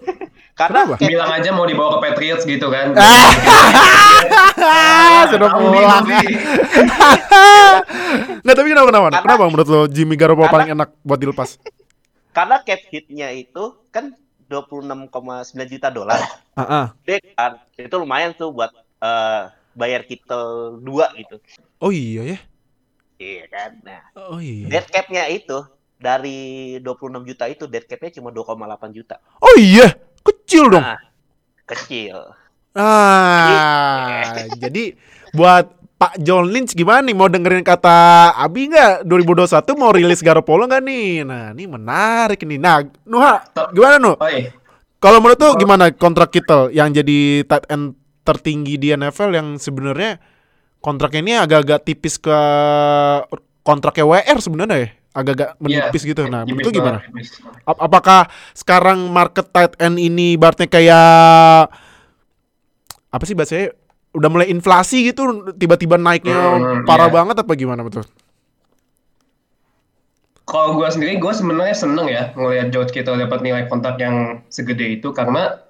Karena 0.52 0.84
Kenapa? 0.84 1.00
Bilang 1.00 1.32
aja 1.32 1.50
mau 1.50 1.64
dibawa 1.64 1.96
ke 1.96 2.04
Patriots 2.04 2.44
gitu 2.44 2.68
kan. 2.68 2.92
Ah, 2.92 3.32
sudah 5.32 5.48
pulang. 5.50 6.04
Nggak 8.40 8.56
tapi 8.58 8.68
kenapa 8.68 8.86
kenapa? 8.88 9.06
Karena- 9.08 9.22
kenapa 9.24 9.44
menurut 9.46 9.68
lo 9.68 9.80
Jimmy 9.86 10.14
Garoppolo 10.14 10.44
Karena- 10.44 10.56
paling 10.58 10.70
enak 10.74 10.88
buat 11.00 11.16
dilepas? 11.18 11.56
karena 12.30 12.62
cap 12.62 12.78
hitnya 12.86 13.34
itu 13.34 13.74
kan 13.90 14.14
26,9 14.50 15.70
juta 15.70 15.88
dolar. 15.94 16.18
Heeh. 16.58 16.86
Deh, 17.06 17.22
kan, 17.38 17.62
itu 17.78 17.94
lumayan 17.94 18.34
tuh 18.34 18.50
buat 18.50 18.74
eh, 18.98 19.42
bayar 19.78 20.02
kita 20.02 20.74
dua 20.82 21.14
gitu. 21.14 21.38
Oh 21.78 21.94
iya 21.94 22.34
ya. 22.34 22.38
Iya 23.22 23.44
kan. 23.46 23.70
Nah, 23.86 24.02
Oh 24.18 24.42
iya. 24.42 24.66
dead 24.66 24.86
cap-nya 24.90 25.30
itu 25.30 25.62
dari 26.00 26.76
26 26.82 27.22
juta 27.22 27.44
itu 27.46 27.70
dead 27.70 27.86
cap-nya 27.86 28.18
cuma 28.18 28.34
2,8 28.34 28.90
juta. 28.90 29.22
Oh 29.38 29.54
iya. 29.54 29.94
Kecil 30.26 30.66
dong. 30.74 30.82
Nah, 30.82 30.98
kecil. 31.64 32.18
Ah, 32.70 34.46
jadi 34.54 34.94
buat 35.34 35.79
Pak 36.00 36.16
John 36.24 36.48
Lynch 36.48 36.72
gimana 36.72 37.04
nih? 37.04 37.12
Mau 37.12 37.28
dengerin 37.28 37.60
kata 37.60 38.32
Abi 38.32 38.72
nggak? 38.72 39.04
2021 39.04 39.76
mau 39.76 39.92
rilis 39.92 40.24
Garoppolo 40.24 40.64
nggak 40.64 40.80
nih? 40.80 41.28
Nah, 41.28 41.52
ini 41.52 41.68
menarik 41.68 42.40
nih. 42.40 42.56
Nah, 42.56 42.80
Nuha, 43.04 43.44
gimana 43.76 44.00
Nuh? 44.00 44.16
Iya. 44.24 44.56
Kalau 44.96 45.20
menurut 45.20 45.36
tuh 45.36 45.52
gimana 45.60 45.92
kontrak 45.92 46.32
Kittle 46.32 46.72
yang 46.72 46.88
jadi 46.88 47.44
tight 47.44 47.68
end 47.68 48.00
tertinggi 48.24 48.80
di 48.80 48.96
NFL 48.96 49.28
yang 49.36 49.60
sebenarnya 49.60 50.16
kontraknya 50.80 51.20
ini 51.20 51.32
agak-agak 51.36 51.84
tipis 51.84 52.16
ke 52.16 52.38
kontraknya 53.60 54.08
WR 54.08 54.38
sebenarnya 54.40 54.76
ya? 54.80 54.88
Agak-agak 55.12 55.60
menipis 55.60 56.02
gitu. 56.08 56.24
Nah, 56.32 56.48
menurut 56.48 56.72
gimana? 56.72 57.04
Ap- 57.68 57.80
apakah 57.80 58.32
sekarang 58.56 59.04
market 59.12 59.52
tight 59.52 59.76
end 59.76 60.00
ini 60.00 60.40
ibaratnya 60.40 60.64
kayak 60.64 61.68
apa 63.10 63.24
sih 63.28 63.36
bahasanya 63.36 63.76
udah 64.10 64.28
mulai 64.28 64.50
inflasi 64.50 65.06
gitu 65.06 65.22
tiba-tiba 65.54 65.94
naiknya 65.94 66.34
Hmm, 66.34 66.82
parah 66.82 67.06
iya. 67.06 67.14
banget 67.14 67.36
apa 67.38 67.52
gimana 67.54 67.86
betul? 67.86 68.02
Kalau 70.44 70.74
gue 70.74 70.88
sendiri, 70.90 71.22
gue 71.22 71.30
sebenarnya 71.30 71.76
seneng 71.78 72.10
ya 72.10 72.34
ngelihat 72.34 72.74
George 72.74 72.90
Kittle 72.90 73.22
dapat 73.22 73.38
nilai 73.38 73.70
kontrak 73.70 74.02
yang 74.02 74.42
segede 74.50 74.98
itu 74.98 75.14
karena 75.14 75.62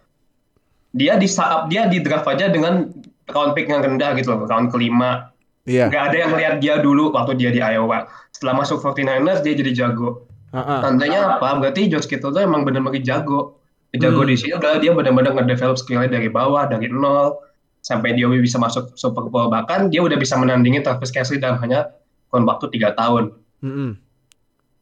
dia 0.97 1.21
di 1.21 1.29
saat 1.29 1.69
dia 1.69 1.85
di 1.85 2.01
draft 2.01 2.25
aja 2.25 2.49
dengan 2.49 2.89
round 3.29 3.53
pick 3.53 3.69
yang 3.69 3.85
rendah 3.85 4.17
gitu 4.17 4.33
loh, 4.33 4.49
round 4.49 4.73
kelima. 4.73 5.29
Iya. 5.69 5.93
Gak 5.93 6.03
ada 6.11 6.17
yang 6.17 6.33
lihat 6.33 6.55
dia 6.65 6.81
dulu 6.81 7.13
waktu 7.13 7.37
dia 7.37 7.53
di 7.53 7.61
Iowa. 7.61 8.09
Setelah 8.33 8.65
masuk 8.65 8.81
49ers 8.81 9.45
dia 9.45 9.53
jadi 9.53 9.73
jago. 9.77 10.25
Heeh. 10.57 10.81
Tandanya 10.81 11.37
apa? 11.37 11.61
Berarti 11.61 11.93
George 11.93 12.09
Kittle 12.09 12.33
tuh 12.33 12.41
emang 12.41 12.65
benar-benar 12.65 13.05
jago. 13.05 13.61
Jago 13.93 14.23
Hmm. 14.25 14.31
di 14.33 14.37
sini 14.39 14.57
udah 14.57 14.81
dia 14.81 14.97
benar-benar 14.97 15.37
ngedevelop 15.37 15.77
skillnya 15.77 16.09
dari 16.09 16.33
bawah, 16.33 16.65
dari 16.65 16.89
nol 16.89 17.37
sampai 17.81 18.13
dia 18.13 18.29
bisa 18.29 18.61
masuk 18.61 18.93
Super 18.97 19.29
Bowl 19.29 19.49
bahkan 19.49 19.89
dia 19.89 20.05
udah 20.05 20.17
bisa 20.21 20.37
menandingi 20.37 20.85
Travis 20.85 21.09
Kelce 21.09 21.41
dalam 21.41 21.57
hanya 21.65 21.89
kurun 22.29 22.47
waktu 22.47 22.71
tiga 22.71 22.93
tahun. 22.95 23.35
Mm-mm. 23.65 23.97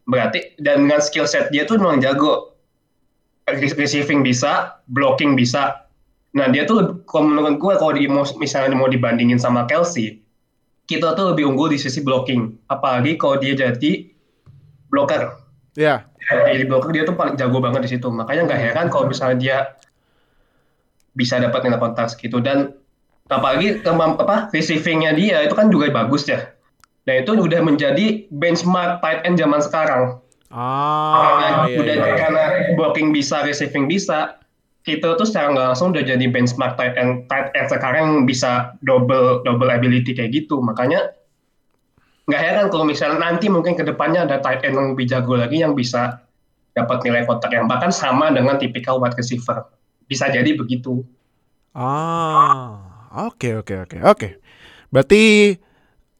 Berarti 0.09 0.57
dan 0.62 0.88
dengan 0.88 1.00
skill 1.05 1.28
set 1.28 1.52
dia 1.52 1.69
tuh 1.69 1.76
memang 1.76 2.00
jago. 2.00 2.57
Re- 3.49 3.76
Receiving 3.76 4.25
bisa, 4.25 4.81
blocking 4.88 5.37
bisa. 5.37 5.88
Nah 6.37 6.49
dia 6.52 6.69
tuh 6.69 6.76
lebih- 6.81 7.05
kalau 7.09 7.28
menurut 7.28 7.57
gue 7.57 7.75
kalau 7.81 7.93
di, 7.97 8.05
misalnya 8.37 8.76
mau 8.76 8.88
dibandingin 8.88 9.40
sama 9.40 9.64
Kelsey, 9.64 10.21
kita 10.88 11.17
tuh 11.17 11.33
lebih 11.33 11.49
unggul 11.49 11.73
di 11.73 11.81
sisi 11.81 12.00
blocking. 12.05 12.57
Apalagi 12.69 13.17
kalau 13.21 13.37
dia 13.40 13.57
jadi 13.57 14.09
blocker. 14.88 15.33
Iya. 15.76 16.09
Jadi 16.28 16.64
blocker 16.69 16.93
dia 16.93 17.05
tuh 17.09 17.17
paling 17.17 17.37
jago 17.37 17.61
banget 17.61 17.88
di 17.88 17.90
situ. 17.97 18.09
Makanya 18.09 18.49
nggak 18.49 18.61
heran 18.61 18.87
kalau 18.93 19.09
misalnya 19.09 19.37
dia 19.40 19.57
bisa 21.17 21.40
dapat 21.40 21.67
nilai 21.67 21.81
kontrak 21.83 22.12
segitu 22.12 22.38
dan 22.38 22.77
apalagi 23.28 23.85
apa 23.85 24.49
receivingnya 24.52 25.12
dia 25.16 25.44
itu 25.44 25.54
kan 25.54 25.68
juga 25.68 25.92
bagus 25.92 26.25
ya. 26.28 26.52
Dan 27.08 27.25
itu 27.25 27.32
udah 27.40 27.61
menjadi 27.64 28.28
benchmark 28.28 29.00
tight 29.00 29.25
end 29.25 29.40
zaman 29.40 29.64
sekarang. 29.64 30.20
Ah, 30.49 31.12
karena 31.16 31.49
iya, 31.68 31.76
udah 31.80 31.94
iya. 31.97 32.14
karena 32.16 32.44
blocking 32.76 33.12
bisa, 33.12 33.44
receiving 33.44 33.88
bisa, 33.88 34.40
kita 34.85 35.16
tuh 35.20 35.28
secara 35.28 35.52
nggak 35.52 35.66
langsung 35.73 35.92
udah 35.92 36.04
jadi 36.04 36.25
benchmark 36.28 36.80
tight 36.80 36.97
end 36.97 37.28
tight 37.28 37.52
end 37.52 37.68
sekarang 37.68 38.25
bisa 38.25 38.73
double 38.85 39.44
double 39.44 39.68
ability 39.68 40.16
kayak 40.16 40.32
gitu. 40.32 40.61
Makanya 40.64 41.12
nggak 42.28 42.40
heran 42.40 42.66
kalau 42.73 42.85
misalnya 42.85 43.20
nanti 43.20 43.49
mungkin 43.52 43.76
ke 43.76 43.85
depannya 43.85 44.25
ada 44.25 44.40
tight 44.40 44.64
end 44.64 44.76
yang 44.76 44.97
lebih 44.97 45.08
jago 45.08 45.37
lagi 45.37 45.61
yang 45.61 45.73
bisa 45.76 46.25
dapat 46.73 47.04
nilai 47.04 47.25
kotak 47.28 47.52
yang 47.52 47.68
bahkan 47.68 47.92
sama 47.92 48.32
dengan 48.32 48.56
tipikal 48.56 49.00
wide 49.00 49.16
receiver. 49.16 49.68
Bisa 50.08 50.32
jadi 50.32 50.56
begitu. 50.56 51.04
Ah, 51.76 52.88
oke 53.12 53.49
oke 53.61 53.75
oke 53.85 53.97
oke. 54.03 54.29
Berarti 54.88 55.23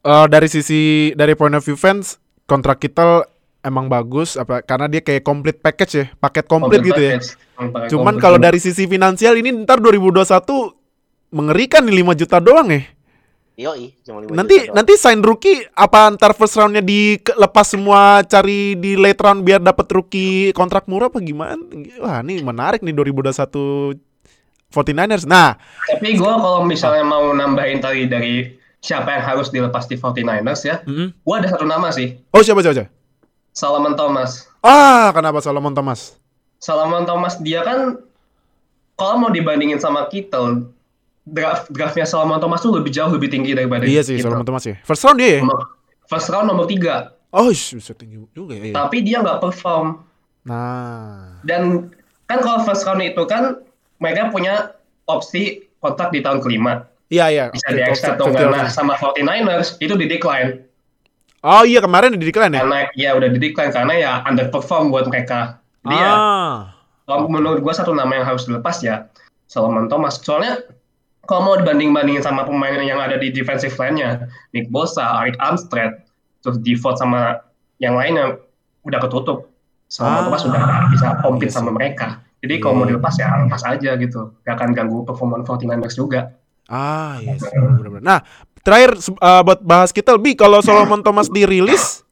eh, 0.01 0.25
dari 0.29 0.47
sisi 0.47 1.11
dari 1.13 1.33
point 1.33 1.53
of 1.53 1.63
view 1.63 1.75
fans 1.75 2.17
kontrak 2.45 2.81
Kittle 2.81 3.25
emang 3.59 3.91
bagus 3.91 4.39
apa 4.39 4.63
karena 4.63 4.87
dia 4.87 5.03
kayak 5.03 5.21
complete 5.21 5.59
package 5.59 5.93
ya, 5.93 6.05
paket 6.17 6.45
komplit 6.47 6.81
gitu 6.81 7.01
ya. 7.01 7.19
Package. 7.19 7.29
Pakai 7.59 7.89
Cuman 7.91 8.15
komplit. 8.15 8.23
kalau 8.23 8.37
dari 8.39 8.59
sisi 8.59 8.87
finansial 8.87 9.35
ini 9.35 9.51
ntar 9.67 9.83
2021 9.83 10.23
mengerikan 11.29 11.83
nih 11.85 12.01
5 12.01 12.19
juta 12.25 12.37
doang 12.39 12.67
nih. 12.71 12.83
Yoi, 13.59 13.91
cuma 14.07 14.23
5 14.23 14.31
Nanti 14.31 14.55
juta 14.55 14.65
doang. 14.71 14.75
nanti 14.79 14.93
sign 14.95 15.19
rookie 15.19 15.67
apa 15.75 16.07
ntar 16.15 16.31
first 16.33 16.55
roundnya 16.55 16.79
dilepas 16.79 17.67
semua 17.67 18.23
cari 18.23 18.79
di 18.79 18.95
late 18.95 19.19
round 19.19 19.43
biar 19.43 19.59
dapat 19.59 19.85
rookie 19.91 20.55
kontrak 20.55 20.87
murah 20.87 21.11
apa 21.11 21.19
gimana? 21.19 21.59
Wah, 21.99 22.23
ini 22.23 22.39
menarik 22.39 22.79
nih 22.79 22.95
2021 22.95 23.99
49ers. 24.69 25.25
Nah, 25.25 25.57
Tapi 25.85 26.13
gue 26.13 26.23
kalau 26.25 26.61
misalnya 26.61 27.01
mau 27.01 27.29
nambahin 27.29 27.79
tadi 27.79 28.05
dari 28.05 28.53
siapa 28.79 29.11
yang 29.11 29.23
harus 29.25 29.49
dilepas 29.49 29.85
di 29.85 29.95
49ers 29.95 30.61
ya, 30.63 30.75
mm-mm. 30.85 31.11
gue 31.11 31.35
ada 31.35 31.47
satu 31.47 31.65
nama 31.65 31.89
sih, 31.89 32.15
oh 32.31 32.39
siapa 32.39 32.61
siapa? 32.61 32.85
siapa? 32.85 32.91
Solomon 33.51 33.93
Thomas. 33.93 34.47
Ah, 34.61 35.11
kenapa 35.11 35.41
Solomon 35.41 35.73
Thomas? 35.73 36.15
Solomon 36.57 37.03
Thomas 37.03 37.39
dia 37.39 37.59
kan 37.61 37.99
kalau 38.93 39.15
mau 39.17 39.31
dibandingin 39.31 39.79
sama 39.79 40.07
Kittle, 40.07 40.69
draft 41.23 41.67
draftnya 41.67 42.03
Solomon 42.03 42.37
Thomas 42.37 42.59
tuh 42.59 42.71
lebih 42.71 42.91
jauh 42.91 43.09
lebih 43.09 43.27
tinggi 43.27 43.51
daripada 43.51 43.83
Iya 43.83 43.99
sih, 43.99 44.15
Kittle. 44.15 44.31
Solomon 44.31 44.45
Thomas 44.45 44.63
ya. 44.63 44.75
First 44.83 45.03
round 45.03 45.17
dia 45.17 45.29
ya? 45.29 45.41
First 46.05 46.29
round 46.29 46.47
nomor 46.47 46.65
tiga, 46.65 47.13
Oh, 47.29 47.49
ish, 47.49 47.77
bisa 47.77 47.93
tinggi 47.93 48.17
juga 48.31 48.57
ya. 48.57 48.73
tapi 48.73 49.01
dia 49.01 49.19
nggak 49.19 49.37
perform. 49.39 50.01
Nah, 50.47 51.37
Dan 51.43 51.91
kan 52.25 52.39
kalau 52.39 52.63
first 52.63 52.81
round 52.83 53.01
itu 53.01 53.21
kan 53.25 53.59
mereka 53.99 54.31
punya 54.31 54.73
opsi 55.05 55.69
kontrak 55.79 56.11
di 56.11 56.19
tahun 56.23 56.39
kelima. 56.43 56.87
iya 57.11 57.27
iya. 57.31 57.45
Bisa 57.49 57.73
di 57.73 57.81
extend 57.81 58.19
atau 58.19 58.29
enggak. 58.31 58.51
Nah, 58.51 58.67
sama 58.69 58.93
49ers 58.99 59.79
itu 59.81 59.93
di 59.97 60.05
decline. 60.05 60.61
Oh 61.39 61.63
iya 61.63 61.79
kemarin 61.79 62.19
di 62.19 62.27
decline 62.27 62.51
ya? 62.51 62.61
Karena 62.63 62.79
ya 62.99 63.09
udah 63.15 63.29
di 63.31 63.39
decline 63.39 63.71
karena 63.71 63.93
ya 63.95 64.11
underperform 64.27 64.91
buat 64.91 65.07
mereka. 65.07 65.57
Jadi 65.87 65.95
ya, 65.95 66.11
ah. 66.11 66.55
kalau 67.07 67.31
menurut 67.31 67.63
gua 67.63 67.71
satu 67.71 67.95
nama 67.95 68.11
yang 68.11 68.27
harus 68.27 68.43
dilepas 68.43 68.83
ya 68.83 69.07
Solomon 69.47 69.87
Thomas. 69.87 70.19
Soalnya 70.19 70.67
kalau 71.25 71.47
mau 71.47 71.55
dibanding-bandingin 71.55 72.21
sama 72.21 72.43
pemain 72.43 72.75
yang 72.83 72.99
ada 72.99 73.15
di 73.15 73.31
defensive 73.31 73.73
line-nya, 73.79 74.27
Nick 74.51 74.67
Bosa, 74.69 75.23
Arik 75.23 75.39
Armstead, 75.39 76.03
terus 76.43 76.59
Default 76.61 76.99
sama 76.99 77.39
yang 77.79 77.95
lainnya 77.95 78.37
udah 78.83 78.99
ketutup. 79.01 79.47
Solomon 79.89 80.21
Ah. 80.21 80.25
Thomas 80.29 80.43
nggak 80.45 80.85
bisa 80.93 81.07
compete 81.25 81.49
Iya 81.49 81.55
sama 81.55 81.71
mereka. 81.73 82.21
Jadi 82.39 82.53
kalau 82.57 82.73
mau 82.79 82.85
Iya. 82.87 82.95
dilepas 82.95 83.15
ya 83.19 83.27
lepas 83.43 83.63
aja 83.67 83.91
gitu. 83.95 84.21
Gak 84.41 84.55
akan 84.55 84.69
ganggu 84.71 85.03
performa 85.03 85.43
49ers 85.43 85.95
juga. 85.95 86.39
Ah, 86.69 87.19
yes. 87.19 87.41
benar-benar. 87.51 88.01
Nah, 88.01 88.19
terakhir 88.61 88.95
uh, 89.19 89.41
buat 89.41 89.59
bahas 89.59 89.89
kita 89.89 90.13
lebih 90.15 90.37
kalau 90.37 90.61
Solomon 90.61 91.01
Thomas 91.01 91.27
dirilis 91.27 92.05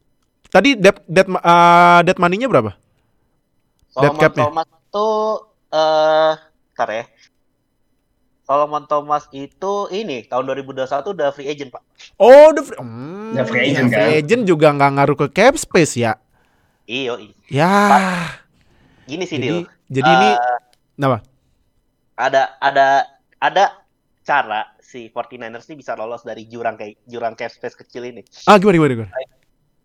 tadi 0.50 0.74
dead 0.74 0.98
dead 1.06 1.28
uh, 1.30 2.02
dead 2.02 2.18
money-nya 2.18 2.50
berapa? 2.50 2.74
Solomon. 3.94 4.34
Thomas 4.34 4.68
itu 4.68 5.10
eh 5.70 6.34
ntar 6.74 6.90
ya. 6.92 7.06
Solomon 8.44 8.88
Thomas 8.88 9.28
itu 9.30 9.74
ini 9.92 10.24
tahun 10.24 10.48
2021 10.64 10.88
udah 11.12 11.30
free 11.36 11.52
agent, 11.52 11.68
Pak. 11.68 11.84
Oh, 12.16 12.56
the 12.56 12.64
free, 12.64 12.80
hmm, 12.80 13.36
Udah 13.36 13.44
free 13.44 13.64
agent, 13.68 13.92
free 13.92 14.00
kan? 14.00 14.20
agent 14.24 14.42
juga 14.48 14.68
nggak 14.72 14.92
ngaruh 14.96 15.18
ke 15.20 15.28
cap 15.36 15.60
space 15.60 16.00
ya. 16.00 16.16
Iyo, 16.88 17.20
i. 17.20 17.36
Ya. 17.52 17.76
Gini 19.04 19.28
sih, 19.28 19.36
Jadi 19.36 19.48
Dil. 19.52 19.60
Jadi 19.88 20.10
ini 20.10 20.30
Eh, 20.36 20.60
kenapa? 20.96 21.18
ada 22.18 22.58
ada 22.60 22.88
ada 23.38 23.64
cara 24.24 24.74
si 24.82 25.08
49ers 25.08 25.68
ini 25.70 25.80
bisa 25.80 25.96
lolos 25.96 26.24
dari 26.24 26.48
jurang 26.48 26.76
kayak 26.76 27.04
jurang 27.06 27.36
cap 27.36 27.52
space 27.54 27.78
kecil 27.78 28.04
ini. 28.08 28.24
Ah, 28.48 28.58
gimana 28.60 28.76
gimana 28.76 28.94
gimana? 28.96 29.12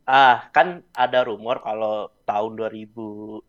Ah, 0.03 0.51
kan 0.51 0.83
ada 0.95 1.23
rumor 1.23 1.63
kalau 1.63 2.11
tahun 2.27 2.59
2021 2.59 3.43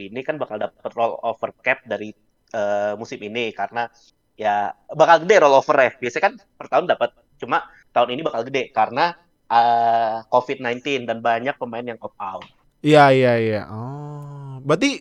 ini 0.00 0.20
kan 0.24 0.40
bakal 0.40 0.56
dapat 0.56 0.90
roll 0.96 1.20
over 1.20 1.52
cap 1.60 1.84
dari 1.84 2.12
eh, 2.54 2.92
musim 2.96 3.20
ini 3.20 3.52
karena 3.52 3.88
ya 4.36 4.72
bakal 4.88 5.20
gede 5.26 5.36
roll 5.44 5.58
over 5.58 5.76
ya. 5.80 5.92
Biasanya 6.00 6.24
kan 6.24 6.34
per 6.40 6.66
tahun 6.72 6.84
dapat, 6.88 7.10
cuma 7.36 7.68
tahun 7.92 8.16
ini 8.16 8.22
bakal 8.24 8.46
gede 8.48 8.72
karena 8.72 9.12
eh, 9.50 10.16
COVID-19 10.32 11.04
dan 11.04 11.20
banyak 11.20 11.56
pemain 11.60 11.84
yang 11.84 12.00
opt 12.00 12.16
out. 12.20 12.46
Iya 12.80 13.12
iya 13.12 13.32
iya. 13.40 13.62
Oh, 13.68 14.60
berarti 14.64 15.00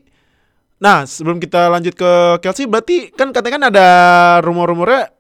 Nah, 0.80 1.06
sebelum 1.06 1.38
kita 1.38 1.70
lanjut 1.70 1.94
ke 1.94 2.12
Kelsey, 2.42 2.66
berarti 2.66 3.14
kan 3.14 3.30
katanya 3.30 3.54
kan 3.56 3.64
ada 3.70 3.88
rumor-rumornya 4.44 5.12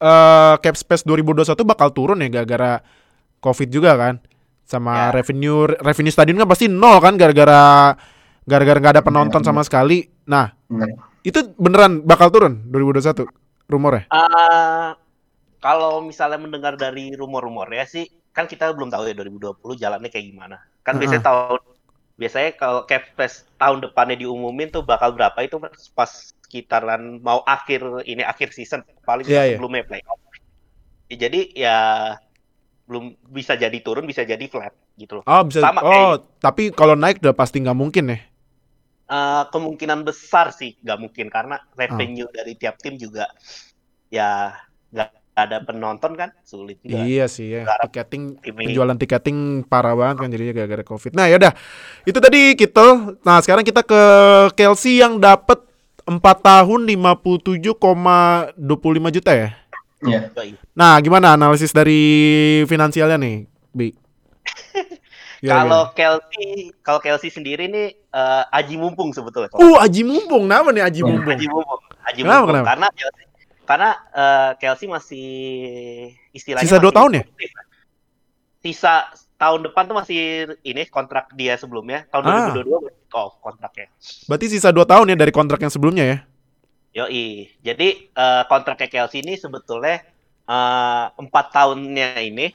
eh 0.00 0.54
cap 0.64 0.76
space 0.76 1.04
2021 1.04 1.60
bakal 1.62 1.92
turun 1.92 2.24
ya 2.24 2.28
gara-gara 2.32 2.80
Covid 3.38 3.68
juga 3.68 3.96
kan. 3.96 4.16
Sama 4.64 5.10
Ya. 5.10 5.20
revenue 5.20 5.66
revenue 5.66 6.14
stadion 6.14 6.38
kan 6.38 6.48
pasti 6.48 6.70
nol 6.70 7.02
kan 7.02 7.18
gara-gara 7.20 7.92
gara-gara 8.46 8.78
nggak 8.80 8.94
ada 8.96 9.04
penonton 9.04 9.42
sama 9.44 9.60
sekali. 9.60 10.08
Nah, 10.24 10.48
Nah, 10.70 10.88
itu 11.20 11.52
beneran 11.58 12.00
bakal 12.06 12.30
turun 12.32 12.64
2021 12.70 13.26
rumornya. 13.68 14.08
Ah, 14.08 14.94
kalau 15.60 16.00
misalnya 16.00 16.40
mendengar 16.40 16.78
dari 16.80 17.12
rumor-rumor 17.12 17.68
ya 17.68 17.84
sih, 17.84 18.08
kan 18.32 18.48
kita 18.48 18.72
belum 18.72 18.88
tahu 18.88 19.04
ya 19.04 19.14
2020 19.14 19.76
jalannya 19.76 20.08
kayak 20.08 20.26
gimana. 20.32 20.56
Kan 20.80 20.96
Heeh. 20.96 21.04
biasanya 21.04 21.22
tahun 21.28 21.60
biasanya 22.20 22.50
kalau 22.60 22.84
cap 22.84 23.08
space 23.16 23.48
tahun 23.56 23.80
depannya 23.80 24.20
diumumin 24.20 24.68
tuh 24.68 24.84
bakal 24.84 25.16
berapa 25.16 25.38
itu 25.40 25.56
pas 25.96 26.10
sekitaran 26.44 27.18
mau 27.24 27.40
akhir 27.48 28.04
ini 28.04 28.20
akhir 28.20 28.52
season 28.52 28.84
paling 29.08 29.24
Iya, 29.24 29.42
iya. 29.48 29.56
sebelumnya 29.56 29.82
playoff. 29.88 30.20
Ya, 31.10 31.16
jadi 31.26 31.40
ya 31.56 31.76
belum 32.84 33.16
bisa 33.30 33.54
jadi 33.54 33.78
turun 33.80 34.04
bisa 34.04 34.26
jadi 34.26 34.44
flat 34.50 34.74
gitu 34.98 35.22
loh. 35.22 35.24
Oh, 35.24 35.42
bisa 35.46 35.64
Sama 35.64 35.80
Oh, 35.80 36.20
tapi 36.42 36.74
kalau 36.74 36.98
naik 36.98 37.24
udah 37.24 37.32
pasti 37.32 37.62
nggak 37.62 37.78
mungkin 37.78 38.04
ya. 38.12 38.18
Eh, 39.10 39.42
kemungkinan 39.50 40.06
besar 40.06 40.54
sih 40.54 40.78
nggak 40.86 40.98
mungkin 41.02 41.26
karena 41.34 41.58
revenue 41.74 42.30
dari 42.30 42.54
tiap 42.54 42.78
tim 42.78 42.94
juga 42.94 43.26
ya 44.06 44.54
nggak 44.94 45.10
ada 45.46 45.64
penonton 45.64 46.12
kan 46.18 46.32
sulit 46.44 46.76
juga. 46.84 47.00
Iya 47.04 47.24
sih 47.30 47.48
ya. 47.48 47.64
Tiketing 47.88 48.36
penjualan 48.42 48.96
tiketing 48.96 49.64
parah 49.64 49.96
banget 49.96 50.16
kan 50.24 50.28
jadinya 50.28 50.52
gara-gara 50.56 50.84
Covid. 50.84 51.16
Nah, 51.16 51.26
yaudah. 51.30 51.52
Itu 52.04 52.20
tadi 52.20 52.54
kita. 52.58 53.16
Nah, 53.24 53.38
sekarang 53.40 53.64
kita 53.64 53.80
ke 53.84 54.02
Kelsey 54.58 55.00
yang 55.00 55.20
dapat 55.20 55.60
4 56.04 56.20
tahun 56.20 56.80
57,25 56.90 59.16
juta 59.16 59.30
ya. 59.30 59.48
ya. 60.02 60.20
Yoi. 60.34 60.58
Nah, 60.74 60.98
gimana 60.98 61.36
analisis 61.36 61.70
dari 61.70 62.00
finansialnya 62.66 63.20
nih, 63.20 63.46
Bi? 63.70 63.94
Kalau? 65.40 65.88
Kelsey, 65.96 66.68
kalau 66.84 67.00
Kelsey 67.00 67.32
sendiri 67.32 67.64
nih 67.64 67.96
eh, 67.96 68.58
aji 68.60 68.76
mumpung 68.76 69.08
sebetulnya. 69.16 69.48
Uh, 69.56 69.80
Aji 69.80 70.04
Mumpung. 70.04 70.44
Kenapa 70.44 70.68
nih 70.68 70.84
Aji 70.84 71.00
Mumpung? 71.00 71.32
Aji 71.32 71.48
mumpung, 71.48 71.80
aji 72.04 72.20
Kenapa, 72.20 72.44
mumpung. 72.44 72.52
kenapa? 72.52 72.68
Karena 72.68 72.86
Kelsey, 72.92 73.24
karena 73.70 73.90
eh, 74.10 74.50
Kelsey 74.58 74.90
masih 74.90 75.28
istilahnya 76.34 76.66
Sisa 76.66 76.82
dua 76.82 76.90
tahun 76.90 77.22
ya? 77.22 77.24
Sisa 78.58 79.14
tahun 79.38 79.70
depan 79.70 79.86
tuh 79.86 79.96
masih 79.96 80.20
ini 80.66 80.90
kontrak 80.90 81.30
dia 81.38 81.54
sebelumnya 81.54 82.02
tahun 82.10 82.22
Ah. 82.26 82.50
2022 82.50 82.90
oh 83.14 83.30
kontraknya. 83.38 83.86
Berarti 84.26 84.46
sisa 84.50 84.70
2 84.74 84.84
tahun 84.86 85.14
ya 85.14 85.16
dari 85.16 85.32
kontrak 85.32 85.62
yang 85.62 85.72
sebelumnya 85.72 86.04
ya? 86.04 86.18
Yoi. 86.90 87.46
Jadi 87.62 88.10
eh, 88.10 88.42
kontraknya 88.50 88.90
Kelsey 88.90 89.22
ini 89.22 89.38
sebetulnya 89.38 90.02
eh, 90.50 91.04
empat 91.14 91.46
tahunnya 91.54 92.18
ini 92.26 92.52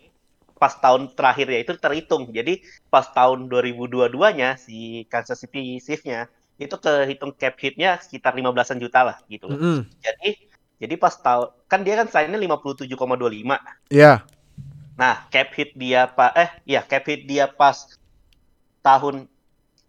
pas 0.56 0.72
tahun 0.80 1.16
terakhirnya 1.16 1.60
itu 1.64 1.74
terhitung. 1.80 2.32
Jadi 2.32 2.60
pas 2.92 3.08
tahun 3.08 3.48
2022-nya 3.48 4.56
si 4.60 5.04
Kansas 5.08 5.40
City 5.40 5.80
Chiefs-nya 5.80 6.28
itu 6.56 6.76
kehitung 6.80 7.36
cap 7.36 7.60
hit-nya 7.60 8.00
sekitar 8.00 8.32
15-an 8.32 8.80
juta 8.80 9.00
lah 9.04 9.18
gitu 9.28 9.52
loh. 9.52 9.60
Mm-mm. 9.60 9.80
Jadi 10.00 10.48
jadi 10.76 10.96
pas 11.00 11.16
tahun 11.16 11.50
kan 11.72 11.82
dia 11.82 11.96
kan 12.04 12.08
sign-nya 12.12 12.40
57,25. 12.40 12.92
Iya. 13.92 14.24
Nah, 14.96 15.16
cap 15.28 15.50
hit 15.56 15.76
dia 15.76 16.08
pak 16.08 16.32
eh 16.36 16.50
ya 16.68 16.82
cap 16.84 17.04
hit 17.08 17.28
dia 17.28 17.48
pas 17.48 17.76
tahun 18.84 19.28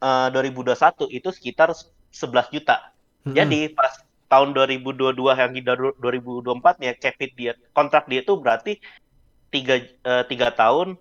eh, 0.03 0.29
2021 0.31 1.11
itu 1.11 1.29
sekitar 1.35 1.75
11 2.11 2.55
juta. 2.55 2.95
Mm-mm. 3.27 3.35
Jadi 3.35 3.75
pas 3.75 3.93
tahun 4.27 4.55
2022 4.55 5.15
yang 5.15 5.53
di 5.55 5.63
2024 5.63 6.83
nya 6.83 6.93
cap 6.99 7.15
hit 7.19 7.33
dia 7.39 7.53
kontrak 7.71 8.11
dia 8.11 8.23
itu 8.23 8.35
berarti 8.39 8.73
tiga 9.51 9.79
eh, 9.83 10.25
tiga 10.27 10.51
tahun 10.55 10.99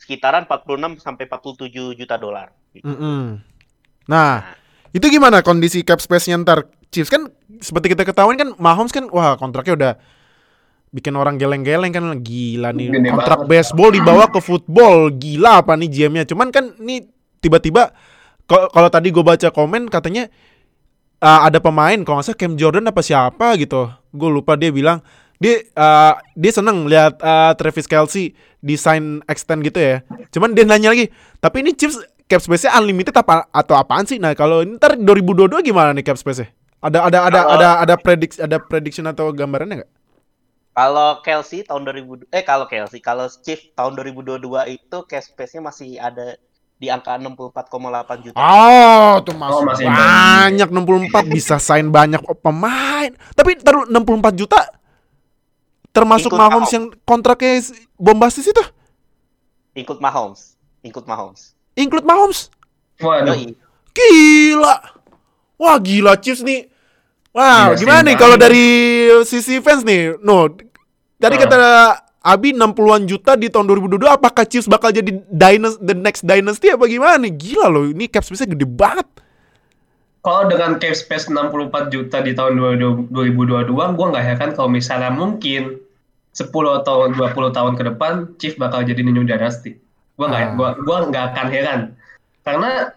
sekitaran 0.00 0.46
46 0.46 1.02
sampai 1.02 1.24
47 1.28 1.98
juta 1.98 2.16
dolar. 2.18 2.50
gitu. 2.72 2.86
Mm-mm. 2.86 3.42
Nah, 4.06 4.56
itu 4.90 5.06
gimana 5.06 5.42
kondisi 5.44 5.86
cap 5.86 6.02
space-nya 6.02 6.40
ntar 6.42 6.66
Chiefs 6.90 7.10
kan 7.10 7.30
seperti 7.62 7.94
kita 7.94 8.02
ketahui 8.02 8.34
kan 8.34 8.50
Mahomes 8.58 8.90
kan 8.90 9.06
wah 9.14 9.38
kontraknya 9.38 9.74
udah 9.78 9.92
bikin 10.90 11.14
orang 11.14 11.38
geleng-geleng 11.38 11.94
kan 11.94 12.04
gila 12.18 12.74
nih. 12.74 12.90
Gede 12.90 13.08
kontrak 13.14 13.46
banget. 13.46 13.50
baseball 13.50 13.90
dibawa 13.94 14.24
ke 14.26 14.40
football 14.42 14.94
gila 15.14 15.62
apa 15.62 15.78
nih 15.78 15.86
GM-nya 15.86 16.26
cuman 16.26 16.50
kan 16.50 16.74
nih 16.82 17.06
tiba-tiba 17.38 17.94
kalau 18.50 18.90
tadi 18.90 19.14
gue 19.14 19.22
baca 19.22 19.54
komen 19.54 19.86
katanya 19.86 20.26
uh, 21.22 21.46
ada 21.46 21.62
pemain 21.62 21.94
kalau 22.02 22.18
nggak 22.18 22.26
salah 22.26 22.40
Cam 22.42 22.58
Jordan 22.58 22.90
apa 22.90 23.00
siapa 23.06 23.54
gitu. 23.54 23.86
Gue 24.10 24.30
lupa 24.30 24.58
dia 24.58 24.74
bilang. 24.74 24.98
Dia 25.40 25.56
uh, 25.72 26.20
dia 26.36 26.52
seneng 26.52 26.84
lihat 26.84 27.16
uh, 27.24 27.56
Travis 27.56 27.88
Kelsey 27.88 28.36
desain 28.60 29.24
extend 29.24 29.64
gitu 29.64 29.80
ya. 29.80 30.04
Cuman 30.28 30.52
dia 30.52 30.68
nanya 30.68 30.92
lagi 30.92 31.08
tapi 31.40 31.64
ini 31.64 31.72
Chiefs 31.72 31.96
cap 32.28 32.44
space-nya 32.44 32.76
unlimited 32.76 33.16
apa 33.16 33.48
atau 33.48 33.72
apaan 33.72 34.04
sih? 34.04 34.20
Nah 34.20 34.36
kalau 34.36 34.60
ini 34.60 34.76
ntar 34.76 35.00
2022 35.00 35.64
gimana 35.64 35.96
nih 35.96 36.04
cap 36.04 36.20
space-nya 36.20 36.59
ada 36.80 36.98
ada 37.04 37.18
ada 37.22 37.40
Kalau- 37.40 37.52
ada 37.54 37.68
ada 37.80 37.94
prediksi 37.96 38.38
ada 38.40 38.56
prediction 38.56 39.04
atau 39.04 39.28
gambarannya 39.30 39.84
nggak 39.84 39.92
Kalau 40.70 41.20
Kelsey 41.20 41.60
tahun 41.60 41.82
2000 41.84 42.24
eh 42.30 42.40
kalau 42.40 42.64
Kelsey 42.64 43.02
kalau 43.02 43.26
Chief 43.28 43.58
tahun 43.74 43.92
2022 43.96 44.40
itu 44.70 44.96
cap 45.04 45.20
space-nya 45.20 45.60
masih 45.60 45.98
ada 45.98 46.38
di 46.80 46.88
angka 46.88 47.12
64,8 47.12 48.24
juta. 48.24 48.40
Oh, 48.40 49.20
tuh 49.20 49.36
masih, 49.36 49.52
Oh, 49.52 49.64
masih 49.68 49.84
banyak 49.84 50.68
64 50.70 51.28
bisa 51.28 51.60
sign 51.60 51.92
banyak 51.92 52.24
pemain. 52.40 53.12
Tapi 53.36 53.60
taruh 53.60 53.84
64 53.84 54.32
juta 54.32 54.56
termasuk 55.90 56.32
Ikut 56.32 56.38
Mahomes 56.38 56.70
Mahomes. 56.70 56.72
yang 56.72 56.84
kontraknya 57.04 57.60
bombastis 57.98 58.46
itu. 58.46 58.62
Ikut 59.74 60.00
Mahomes, 60.00 60.56
ikut 60.80 61.04
Mahomes. 61.04 61.52
Include 61.74 62.06
Mahomes. 62.06 62.48
Waduh. 62.96 63.36
Gila. 63.90 64.74
Wah, 65.60 65.76
gila 65.76 66.16
Chiefs 66.16 66.40
nih. 66.40 66.72
Wah, 67.30 67.70
Gila 67.70 67.76
sih, 67.76 67.84
gimana 67.84 68.00
nih 68.08 68.16
kalau 68.16 68.40
dari 68.40 68.64
sisi 69.28 69.60
fans 69.60 69.84
nih? 69.84 70.16
No. 70.24 70.48
Tadi 71.20 71.36
Hmm. 71.36 71.44
kata 71.44 71.58
Abi 72.20 72.52
60-an 72.52 73.08
juta 73.08 73.32
di 73.32 73.48
tahun 73.48 73.64
2022 73.64 74.12
apakah 74.12 74.44
Chiefs 74.44 74.68
bakal 74.68 74.92
jadi 74.92 75.08
dynasty, 75.24 75.80
the 75.80 75.96
next 75.96 76.24
dynasty 76.24 76.68
apa 76.68 76.84
gimana 76.84 77.16
nih? 77.16 77.32
Gila 77.32 77.68
loh, 77.68 77.84
ini 77.88 78.08
cap 78.08 78.24
space-nya 78.24 78.52
gede 78.52 78.64
banget. 78.64 79.08
Kalau 80.20 80.44
dengan 80.52 80.76
cap 80.76 80.92
space 80.92 81.32
64 81.32 81.88
juta 81.88 82.20
di 82.20 82.36
tahun 82.36 82.60
2022, 83.08 83.08
gue 83.96 84.06
nggak 84.12 84.24
heran 84.26 84.50
kalau 84.52 84.68
misalnya 84.68 85.08
mungkin 85.08 85.80
10 86.36 86.76
atau 86.76 87.08
20 87.08 87.56
tahun 87.56 87.72
ke 87.72 87.82
depan, 87.94 88.12
Chief 88.36 88.52
bakal 88.60 88.84
jadi 88.84 89.00
new 89.00 89.24
dynasty. 89.24 89.80
Gue 90.20 90.26
nggak, 90.28 90.44
Ah. 90.44 90.52
gua, 90.52 90.68
gua 90.76 91.08
nggak 91.08 91.24
akan 91.32 91.46
heran. 91.48 91.80
Karena 92.44 92.92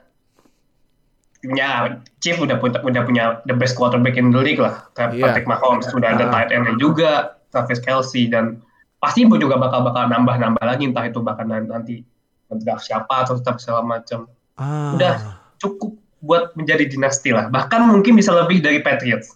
ya 1.52 2.00
Chief 2.24 2.40
udah 2.40 2.56
punya, 2.56 2.80
udah 2.80 3.04
punya 3.04 3.24
the 3.44 3.56
best 3.56 3.76
quarterback 3.76 4.16
in 4.16 4.32
the 4.32 4.40
league 4.40 4.64
lah. 4.64 4.88
Kayak 4.96 5.20
Iya. 5.20 5.24
Patrick 5.28 5.48
Mahomes, 5.52 5.86
sudah 5.92 6.16
ada 6.16 6.32
Ah. 6.32 6.32
tight 6.32 6.50
end 6.56 6.80
juga, 6.80 7.36
Travis 7.52 7.84
Kelsey, 7.84 8.32
dan 8.32 8.64
pasti 9.04 9.28
juga 9.28 9.60
bakal 9.60 9.84
bakal 9.84 10.08
nambah-nambah 10.08 10.64
lagi, 10.64 10.88
entah 10.88 11.04
itu 11.04 11.20
bakal 11.20 11.44
nanti 11.44 12.08
draft 12.54 12.88
siapa 12.88 13.28
atau 13.28 13.36
tetap 13.36 13.60
segala 13.60 13.84
macam. 13.84 14.30
Ah. 14.56 14.96
Udah. 14.96 15.16
Cukup 15.60 16.00
buat 16.24 16.56
menjadi 16.56 16.88
dinasti 16.88 17.36
lah. 17.36 17.52
Bahkan 17.52 17.92
mungkin 17.92 18.16
bisa 18.16 18.32
lebih 18.32 18.64
dari 18.64 18.80
Patriots. 18.80 19.36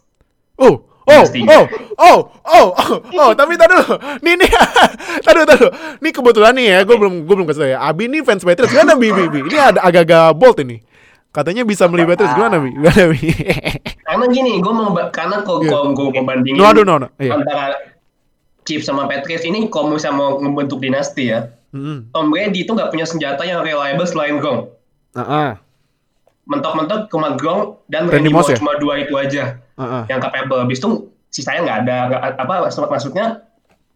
Oh, 0.56 0.88
oh, 1.04 1.24
oh, 1.28 1.64
oh, 2.00 2.20
oh, 2.48 2.68
oh, 2.72 2.98
oh, 3.04 3.30
tapi 3.36 3.60
tadi 3.60 3.76
dulu. 3.76 3.96
Nih, 4.24 4.40
nih, 4.40 4.50
tadi 5.28 5.44
dulu. 5.44 5.68
Nih 6.00 6.12
kebetulan 6.16 6.54
nih 6.56 6.66
ya, 6.72 6.80
gue 6.88 6.96
belum, 6.96 7.28
gue 7.28 7.36
belum 7.36 7.48
kasih 7.52 7.62
tau 7.68 7.70
ya. 7.76 7.80
Abi 7.84 8.08
nih 8.08 8.24
fans 8.24 8.48
Patriots, 8.48 8.72
gimana 8.72 8.96
Bi, 8.96 9.12
Bi, 9.12 9.28
Bi? 9.28 9.40
Ini 9.52 9.58
ada 9.60 9.80
agak-agak 9.84 10.32
bold 10.40 10.64
ini. 10.64 10.87
Katanya 11.38 11.62
bisa 11.62 11.86
beli 11.86 12.02
Patriots, 12.02 12.34
gimana 12.34 12.58
Bi? 12.58 12.74
Gimana 12.74 13.04
Bi? 13.14 13.20
Karena 14.08 14.26
gini, 14.28 14.58
gue 14.58 14.74
mau 14.74 14.90
karena 15.14 15.38
Iya. 15.38 15.46
kalau 15.46 15.94
gue 15.94 16.06
mau 16.10 16.26
bandingin 16.26 16.58
No, 16.58 16.74
no, 16.74 16.98
no. 16.98 17.08
Iya. 17.22 17.38
antara 17.38 17.78
Chiefs 18.66 18.90
sama 18.90 19.06
Patriots 19.06 19.46
ini 19.46 19.70
kalau 19.70 19.94
misalnya 19.94 20.18
mau 20.18 20.42
membentuk 20.42 20.82
dinasti 20.82 21.30
ya, 21.30 21.54
Mm-mm. 21.72 22.10
Tom 22.10 22.34
Brady 22.34 22.66
itu 22.66 22.74
nggak 22.74 22.90
punya 22.90 23.06
senjata 23.06 23.44
yang 23.44 23.62
reliable 23.62 24.04
selain 24.04 24.42
Gronk. 24.42 24.74
Ah, 25.14 25.22
ah, 25.22 25.52
Mentok-mentok 26.44 27.08
cuma 27.08 27.36
Gronk 27.36 27.84
dan 27.86 28.08
Randy 28.08 28.28
Randy 28.28 28.32
Moss 28.32 28.48
Moss 28.48 28.52
ya? 28.52 28.58
cuma 28.58 28.74
dua 28.76 28.94
itu 28.98 29.14
aja 29.14 29.44
ah, 29.76 29.84
ah. 29.84 30.04
yang 30.08 30.18
capable. 30.18 30.58
Habis 30.58 30.80
itu 30.80 30.90
sisanya 31.30 31.62
nggak 31.62 31.78
ada, 31.84 31.98
nggak, 32.08 32.22
apa 32.40 32.54
maksud- 32.66 32.88
maksudnya 32.88 33.26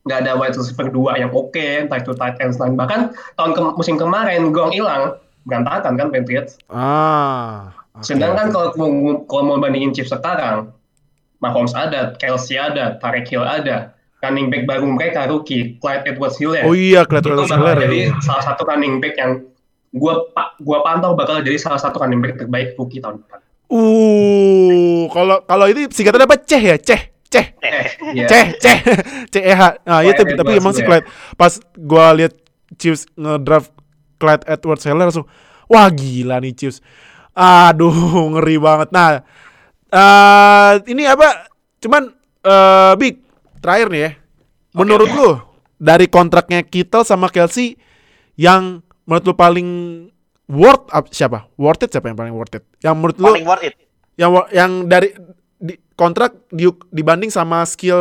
nggak 0.03 0.19
ada 0.19 0.31
wide 0.35 0.53
receiver 0.53 0.87
dua 0.87 1.15
yang 1.15 1.31
oke, 1.31 1.55
entah 1.57 1.97
itu 1.97 2.11
tight 2.13 2.35
end 2.37 2.53
lain. 2.53 2.75
Bahkan 2.75 2.99
tahun 3.33 3.51
ke- 3.51 3.75
musim 3.75 3.95
kemarin 3.95 4.51
Gronk 4.51 4.71
hilang, 4.71 5.15
berantakan 5.45 5.97
kan 5.97 6.07
Patriots. 6.13 6.57
Ah. 6.69 7.73
oke, 7.97 8.05
Sedangkan 8.05 8.53
kalau 8.53 8.73
mau 8.77 8.89
kalau 9.25 9.43
mau 9.45 9.57
bandingin 9.57 9.93
Chiefs 9.93 10.13
sekarang, 10.13 10.69
Mahomes 11.41 11.73
ada, 11.73 12.13
Kelsey 12.21 12.61
ada, 12.61 13.01
Tarek 13.01 13.25
Hill 13.29 13.41
ada, 13.41 13.97
running 14.21 14.53
back 14.53 14.63
baru 14.69 14.85
mereka 14.85 15.25
rookie, 15.25 15.81
Clyde 15.81 16.05
Edwards-Helaire. 16.13 16.65
Oh 16.69 16.77
iya, 16.77 17.01
itu 17.01 17.09
kelihatan 17.09 17.33
bakal 17.41 17.57
Hiller 17.57 17.77
jadi 17.89 17.97
ya. 18.07 18.13
salah 18.21 18.43
satu 18.53 18.61
running 18.69 19.01
back 19.01 19.17
yang 19.17 19.31
gua 19.97 20.23
gua 20.61 20.85
pantau 20.85 21.17
bakal 21.17 21.41
jadi 21.41 21.57
salah 21.57 21.81
satu 21.81 21.97
running 21.99 22.21
back 22.21 22.37
terbaik 22.37 22.77
rookie 22.77 23.01
tahun 23.01 23.25
depan. 23.25 23.39
Uh, 23.71 25.07
kalau 25.09 25.41
kalau 25.47 25.65
itu 25.65 25.89
singkatannya 25.89 26.27
apa? 26.29 26.37
Ceh 26.45 26.61
ya, 26.61 26.77
Ceh. 26.77 27.01
Ceh. 27.31 27.45
Iya. 28.11 28.27
Ceh, 28.27 28.45
Ceh. 28.59 28.77
CEH. 29.33 29.61
Nah, 29.87 30.03
iya 30.03 30.11
tapi, 30.13 30.35
Clyde 30.35 30.39
tapi 30.43 30.51
Edwards 30.53 30.61
emang 30.61 30.73
ya. 30.75 30.85
Clyde 30.85 31.05
pas 31.39 31.53
gua 31.79 32.05
lihat 32.13 32.33
Chiefs 32.77 33.07
ngedraft 33.17 33.71
Clyde 34.21 34.45
Edwards 34.45 34.85
Helaire 34.85 35.09
langsung 35.09 35.25
wah 35.65 35.89
gila 35.89 36.37
nih 36.37 36.53
Chiefs. 36.53 36.85
Aduh, 37.33 37.89
ngeri 38.37 38.61
banget. 38.61 38.93
Nah, 38.93 39.25
eh 39.89 40.73
ini 40.85 41.09
apa? 41.09 41.49
Cuman 41.81 42.13
eh 42.45 42.93
Big 43.01 43.25
terakhir 43.57 43.87
nih 43.89 44.01
ya. 44.05 44.11
Menurut 44.77 45.09
lu 45.09 45.29
dari 45.75 46.05
kontraknya 46.05 46.61
Kittle 46.61 47.01
sama 47.01 47.27
Kelsey 47.27 47.75
yang 48.37 48.85
menurut 49.03 49.25
lu 49.25 49.33
paling 49.33 49.69
worth 50.45 50.87
up 50.93 51.09
siapa? 51.09 51.49
Worth 51.57 51.87
it 51.87 51.91
siapa 51.91 52.11
yang 52.11 52.19
paling 52.19 52.35
worth 52.37 52.53
it? 52.53 52.63
Yang 52.79 52.95
menurut 52.99 53.17
lu 53.17 53.25
Paling 53.33 53.47
worth 53.47 53.65
it. 53.65 53.73
yang 54.19 54.29
yang 54.51 54.71
dari 54.85 55.15
di, 55.61 55.79
kontrak 55.95 56.35
di, 56.51 56.67
dibanding 56.91 57.31
sama 57.31 57.63
skill 57.63 57.97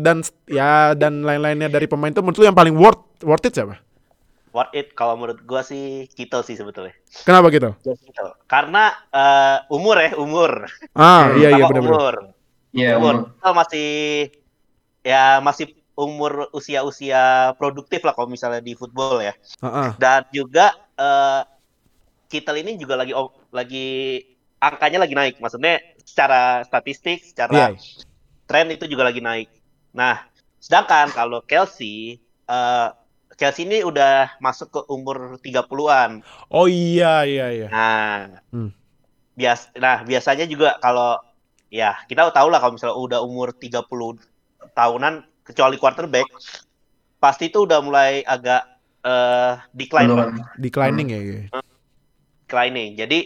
dan 0.00 0.24
ya 0.48 0.96
dan 0.96 1.20
lain-lainnya 1.20 1.68
dari 1.68 1.84
pemain 1.84 2.08
itu 2.08 2.24
menurut 2.24 2.38
lu 2.40 2.46
yang 2.48 2.56
paling 2.56 2.74
worth 2.74 3.00
worth 3.20 3.44
it 3.44 3.52
siapa? 3.52 3.83
Worth 4.54 4.70
it 4.70 4.94
kalau 4.94 5.18
menurut 5.18 5.42
gua 5.42 5.66
sih 5.66 6.06
Kittle 6.14 6.46
sih 6.46 6.54
sebetulnya. 6.54 6.94
Kenapa 7.26 7.50
gitu? 7.50 7.74
Karena 8.46 8.94
eh, 9.10 9.58
umur 9.66 9.98
ya, 9.98 10.14
umur. 10.14 10.70
Ah, 10.94 11.26
Hmm, 11.26 11.42
iya 11.42 11.48
iya 11.50 11.66
Sama 11.66 11.70
benar-benar. 11.74 11.90
umur. 11.98 12.14
Iya, 12.70 12.90
umur. 13.02 13.14
umur. 13.34 13.50
Masih 13.50 13.90
ya 15.02 15.42
masih 15.42 15.66
umur 15.98 16.50
usia-usia 16.50 17.54
produktif 17.54 18.02
lah 18.02 18.14
kalau 18.14 18.30
misalnya 18.30 18.62
di 18.62 18.78
football 18.78 19.18
ya. 19.18 19.34
Heeh. 19.60 19.90
Dan 19.98 20.22
juga 20.30 20.70
eh 20.94 21.42
Kittle 22.24 22.62
ini 22.62 22.78
juga 22.78 22.94
lagi 22.94 23.10
lagi 23.50 23.88
angkanya 24.58 25.02
lagi 25.02 25.14
naik. 25.14 25.34
Maksudnya 25.38 25.82
secara 26.02 26.62
statistik, 26.62 27.26
secara 27.26 27.50
Iya. 27.52 27.68
tren 28.46 28.70
itu 28.70 28.86
juga 28.86 29.06
lagi 29.06 29.18
naik. 29.18 29.50
Nah, 29.94 30.18
sedangkan 30.58 31.10
kalau 31.10 31.42
Kelsey 31.42 32.18
eh 32.46 32.88
Chelsea 33.34 33.66
ini 33.66 33.82
udah 33.82 34.38
masuk 34.38 34.68
ke 34.70 34.80
umur 34.90 35.38
30-an. 35.42 36.22
Oh 36.50 36.70
iya 36.70 37.26
iya 37.26 37.46
iya. 37.50 37.68
Nah, 37.68 38.40
Hmm. 38.54 38.70
bias 39.34 39.66
nah 39.74 40.06
biasanya 40.06 40.46
juga 40.46 40.78
kalau 40.78 41.18
ya 41.66 41.98
kita 42.06 42.30
tahu 42.30 42.48
lah 42.54 42.62
kalau 42.62 42.78
misalnya 42.78 42.94
udah 42.94 43.20
umur 43.26 43.50
30 43.50 44.14
tahunan 44.78 45.26
kecuali 45.42 45.74
quarterback 45.74 46.30
pasti 47.18 47.50
itu 47.50 47.66
udah 47.66 47.82
mulai 47.82 48.22
agak 48.22 48.62
eh 49.04 49.54
decline 49.74 50.08
Penurunan. 50.08 50.46
Declining 50.56 51.08
ya. 51.10 51.20
iya. 51.20 51.42
declining. 52.44 52.90
Jadi 52.94 53.18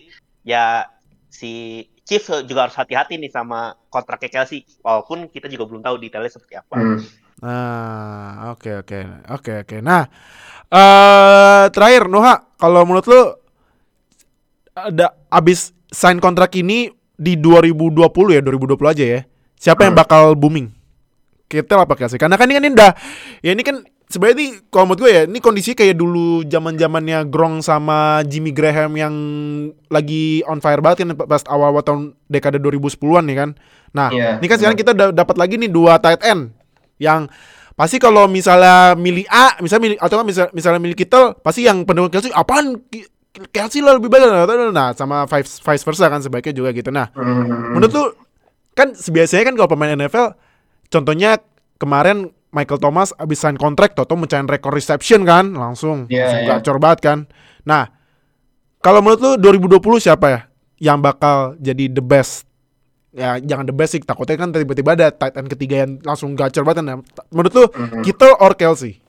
ya 0.49 0.89
si 1.29 1.85
Chiefs 2.09 2.33
juga 2.49 2.65
harus 2.65 2.77
hati-hati 2.81 3.21
nih 3.21 3.29
sama 3.29 3.77
kontraknya 3.93 4.41
Chelsea 4.41 4.65
walaupun 4.81 5.29
kita 5.29 5.45
juga 5.53 5.69
belum 5.69 5.85
tahu 5.85 6.01
detailnya 6.01 6.33
seperti 6.33 6.57
apa. 6.57 6.75
Hmm. 6.81 7.05
Nah, 7.39 8.51
oke 8.53 8.83
oke. 8.83 9.01
Oke 9.31 9.53
oke. 9.63 9.77
Nah, 9.79 10.11
eh 10.69 11.65
terakhir 11.71 12.11
Noha, 12.11 12.51
kalau 12.59 12.83
menurut 12.83 13.07
lu 13.07 13.21
ada 14.75 15.15
abis 15.31 15.71
sign 15.91 16.19
kontrak 16.19 16.55
ini 16.55 16.91
di 17.15 17.35
2020 17.35 18.35
ya, 18.35 18.41
2020 18.43 18.91
aja 18.91 19.05
ya. 19.05 19.21
Siapa 19.59 19.87
yang 19.87 19.95
Hmm. 19.95 20.03
bakal 20.03 20.23
booming? 20.35 20.71
Kita 21.49 21.81
apa 21.81 21.95
Kelsey? 21.95 22.21
Karena 22.21 22.37
kan 22.37 22.47
ini 22.47 22.55
kan 22.55 22.63
ini 22.63 22.73
udah 22.77 22.93
ya 23.41 23.51
ini 23.57 23.63
kan 23.65 23.77
sebenarnya 24.07 24.37
ini 24.37 24.47
kalau 24.69 24.85
menurut 24.85 25.01
gue 25.01 25.11
ya 25.11 25.23
ini 25.25 25.39
kondisi 25.41 25.73
kayak 25.73 25.97
dulu 25.97 26.45
zaman 26.45 26.77
zamannya 26.77 27.25
Gronk 27.27 27.65
sama 27.65 28.21
Jimmy 28.23 28.53
Graham 28.53 28.95
yang 28.95 29.15
lagi 29.89 30.45
on 30.45 30.61
fire 30.61 30.85
banget 30.85 31.09
kan 31.09 31.17
pas 31.17 31.41
awal-awal 31.49 31.81
tahun 31.81 32.01
dekade 32.29 32.61
2010-an 32.61 33.25
nih 33.25 33.37
kan. 33.37 33.51
Nah, 33.97 34.13
Iya, 34.13 34.37
ini 34.39 34.47
kan 34.47 34.57
sekarang 34.61 34.77
kita 34.77 34.93
da- 34.93 35.15
dapat 35.17 35.41
lagi 35.41 35.57
nih 35.57 35.73
dua 35.73 35.97
tight 35.97 36.21
end 36.21 36.53
yang 36.99 37.31
pasti 37.75 37.97
kalau 37.97 38.27
misalnya 38.27 38.99
milih 38.99 39.23
A, 39.31 39.55
misalnya 39.63 39.95
milih 39.95 39.99
atau 40.03 40.17
kan 40.19 40.27
misal, 40.27 40.47
misalnya 40.51 40.81
milih 40.83 40.99
Kittle, 40.99 41.39
pasti 41.39 41.63
yang 41.63 41.87
pendukung 41.87 42.11
Kelsey 42.11 42.35
apaan 42.35 42.83
Kelsey 43.55 43.79
lah 43.79 43.95
lebih 43.95 44.11
baik 44.11 44.27
nah 44.75 44.91
sama 44.99 45.23
vice, 45.31 45.63
vice 45.63 45.85
versa 45.87 46.11
kan 46.11 46.19
sebaiknya 46.19 46.59
juga 46.59 46.75
gitu. 46.75 46.91
Nah, 46.91 47.07
Hmm. 47.15 47.79
menurut 47.79 47.93
lu 47.95 48.05
kan 48.75 48.91
biasanya 48.95 49.47
kan 49.47 49.55
kalau 49.55 49.71
pemain 49.71 49.95
NFL 49.95 50.35
contohnya 50.91 51.39
kemarin 51.79 52.35
Michael 52.51 52.81
Thomas 52.81 53.13
abis 53.15 53.39
sign 53.45 53.55
kontrak 53.55 53.93
Toto 53.93 54.17
mencahin 54.17 54.49
rekor 54.49 54.73
reception 54.73 55.23
kan 55.23 55.53
langsung 55.55 56.09
Iya, 56.11 56.25
langsung 56.27 56.41
iya. 56.43 56.51
gacor 56.59 56.77
banget 56.83 56.99
kan. 57.05 57.19
Nah, 57.63 57.93
kalau 58.81 59.05
menurut 59.05 59.21
lu 59.21 59.31
2020 59.39 60.01
siapa 60.01 60.27
ya 60.33 60.41
yang 60.81 60.99
bakal 60.99 61.55
jadi 61.61 61.93
the 61.93 62.03
best? 62.03 62.48
Ya 63.19 63.43
jangan 63.43 63.67
the 63.67 63.75
sih 63.91 63.99
takutnya 63.99 64.39
kan 64.39 64.55
tiba-tiba 64.55 64.95
ada 64.95 65.11
tight 65.11 65.35
end 65.35 65.51
ketiga 65.51 65.83
yang 65.83 65.99
langsung 66.07 66.39
gacor 66.39 66.63
banget. 66.63 66.87
Nah, 66.87 67.03
menurut 67.35 67.51
lu 67.51 67.65
Mhm. 67.67 68.03
Kittle 68.07 68.39
or 68.39 68.55
Kelsey? 68.55 69.03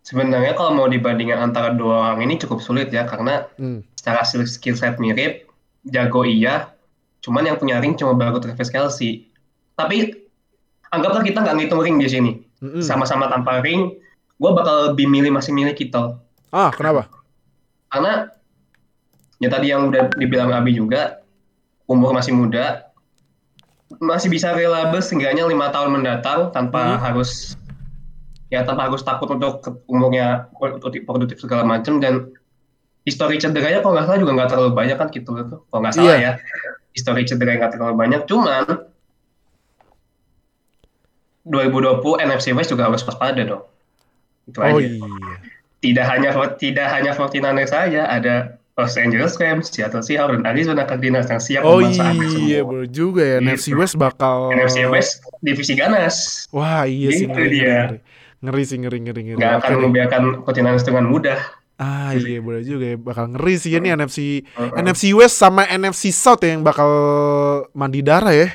Sebenarnya 0.00 0.56
kalau 0.56 0.72
mau 0.72 0.88
dibandingkan 0.88 1.52
antara 1.52 1.74
dua 1.76 2.14
orang 2.16 2.24
ini 2.24 2.40
cukup 2.40 2.64
sulit 2.64 2.88
ya 2.88 3.04
karena 3.04 3.44
Hmm. 3.60 3.84
secara 3.92 4.24
skill 4.24 4.78
set 4.78 4.96
mirip, 4.96 5.50
jago 5.84 6.22
iya, 6.22 6.72
cuman 7.20 7.44
yang 7.44 7.58
punya 7.58 7.76
ring 7.82 7.92
cuma 7.92 8.14
baru 8.14 8.38
Travis 8.38 8.70
Kelsey. 8.70 9.28
Tapi 9.74 10.14
anggaplah 10.88 11.26
kita 11.26 11.42
nggak 11.42 11.56
ngitung 11.58 11.82
ring 11.82 11.98
di 11.98 12.06
sini, 12.08 12.32
Mm-mm. 12.62 12.80
sama-sama 12.80 13.26
tanpa 13.26 13.58
ring, 13.60 13.98
gue 14.38 14.50
bakal 14.54 14.94
lebih 14.94 15.10
milih 15.10 15.34
masih 15.34 15.50
milih 15.50 15.74
Kittle. 15.74 16.22
Ah, 16.54 16.70
kenapa? 16.70 17.10
Karena 17.90 18.30
ya 19.42 19.48
tadi 19.50 19.74
yang 19.74 19.90
udah 19.90 20.14
dibilang 20.14 20.54
Abi 20.54 20.72
juga, 20.72 21.18
umur 21.86 22.10
masih 22.12 22.34
muda, 22.34 22.90
masih 24.02 24.26
bisa 24.26 24.50
reliable 24.50 24.98
seenggaknya 24.98 25.46
lima 25.46 25.70
tahun 25.70 25.94
mendatang 25.94 26.50
tanpa 26.50 26.98
Hmm. 26.98 27.02
harus 27.02 27.54
ya 28.46 28.62
tanpa 28.62 28.86
harus 28.90 29.02
takut 29.02 29.26
untuk 29.30 29.62
umurnya 29.86 30.50
produktif, 30.54 31.02
produktif 31.02 31.38
segala 31.38 31.62
macam 31.66 31.98
dan 31.98 32.30
histori 33.02 33.38
cederanya 33.38 33.82
kalau 33.82 33.94
nggak 33.94 34.06
salah 34.06 34.18
juga 34.18 34.32
nggak 34.34 34.50
terlalu 34.50 34.70
banyak 34.74 34.96
kan 34.98 35.08
gitu 35.10 35.30
tuh 35.30 35.60
kalau 35.70 35.80
nggak 35.82 35.94
salah 35.94 36.14
Iya. 36.18 36.22
ya 36.22 36.32
histori 36.90 37.22
cedera 37.22 37.54
nggak 37.54 37.72
terlalu 37.78 37.94
banyak 37.94 38.20
cuman 38.26 38.64
2020 41.46 42.02
NFC 42.26 42.50
West 42.50 42.74
juga 42.74 42.90
harus 42.90 43.06
waspada 43.06 43.42
dong 43.46 43.62
itu 44.46 44.58
Oh 44.58 44.66
aja 44.66 44.82
iya. 44.82 45.34
tidak 45.78 46.06
hanya 46.10 46.28
tidak 46.58 46.86
hanya 46.90 47.10
49ers 47.14 47.70
saja 47.70 48.02
ada 48.10 48.58
Los 48.76 48.92
Angeles 48.94 49.40
Rams, 49.40 49.72
Seattle 49.72 50.04
Seahawks, 50.04 50.36
dan 50.36 50.44
Arizona 50.44 50.84
Cardinals 50.84 51.24
yang 51.26 51.40
siap 51.40 51.64
Oh 51.64 51.80
iya, 51.80 52.12
semua. 52.12 52.60
bener 52.68 52.86
juga 52.86 53.24
ya. 53.24 53.38
Gitu. 53.40 53.48
NFC 53.48 53.66
West 53.72 53.96
bakal 53.96 54.52
NFC 54.52 54.84
West 54.84 55.24
divisi 55.40 55.72
ganas, 55.72 56.44
Wah, 56.50 56.84
iya 56.84 57.08
sih 57.10 57.24
Gitu 57.24 57.32
ngeri, 57.32 57.48
dia. 57.50 57.64
ngeri, 57.88 57.98
ngeri 58.38 58.62
sih 58.62 58.76
ngeri 58.76 58.98
ngeri 59.00 59.22
ngeri. 59.24 59.38
nggak 59.40 59.52
akan 59.58 59.72
membiarkan 59.80 60.22
49ers 60.44 60.84
dengan 60.84 61.08
mudah. 61.08 61.40
Ah 61.76 62.12
iya 62.12 62.36
boleh 62.38 62.60
juga 62.62 62.84
ya 62.86 62.96
bakal 62.96 63.32
ngeri 63.32 63.54
sih 63.56 63.72
ini 63.72 63.88
NFC 63.90 64.44
Uh-uh. 64.50 64.76
NFC 64.76 65.12
West 65.12 65.36
sama 65.36 65.64
NFC 65.64 66.08
South 66.08 66.40
ya 66.40 66.52
yang 66.52 66.60
bakal 66.60 66.88
mandi 67.72 68.00
darah 68.00 68.32
ya. 68.32 68.48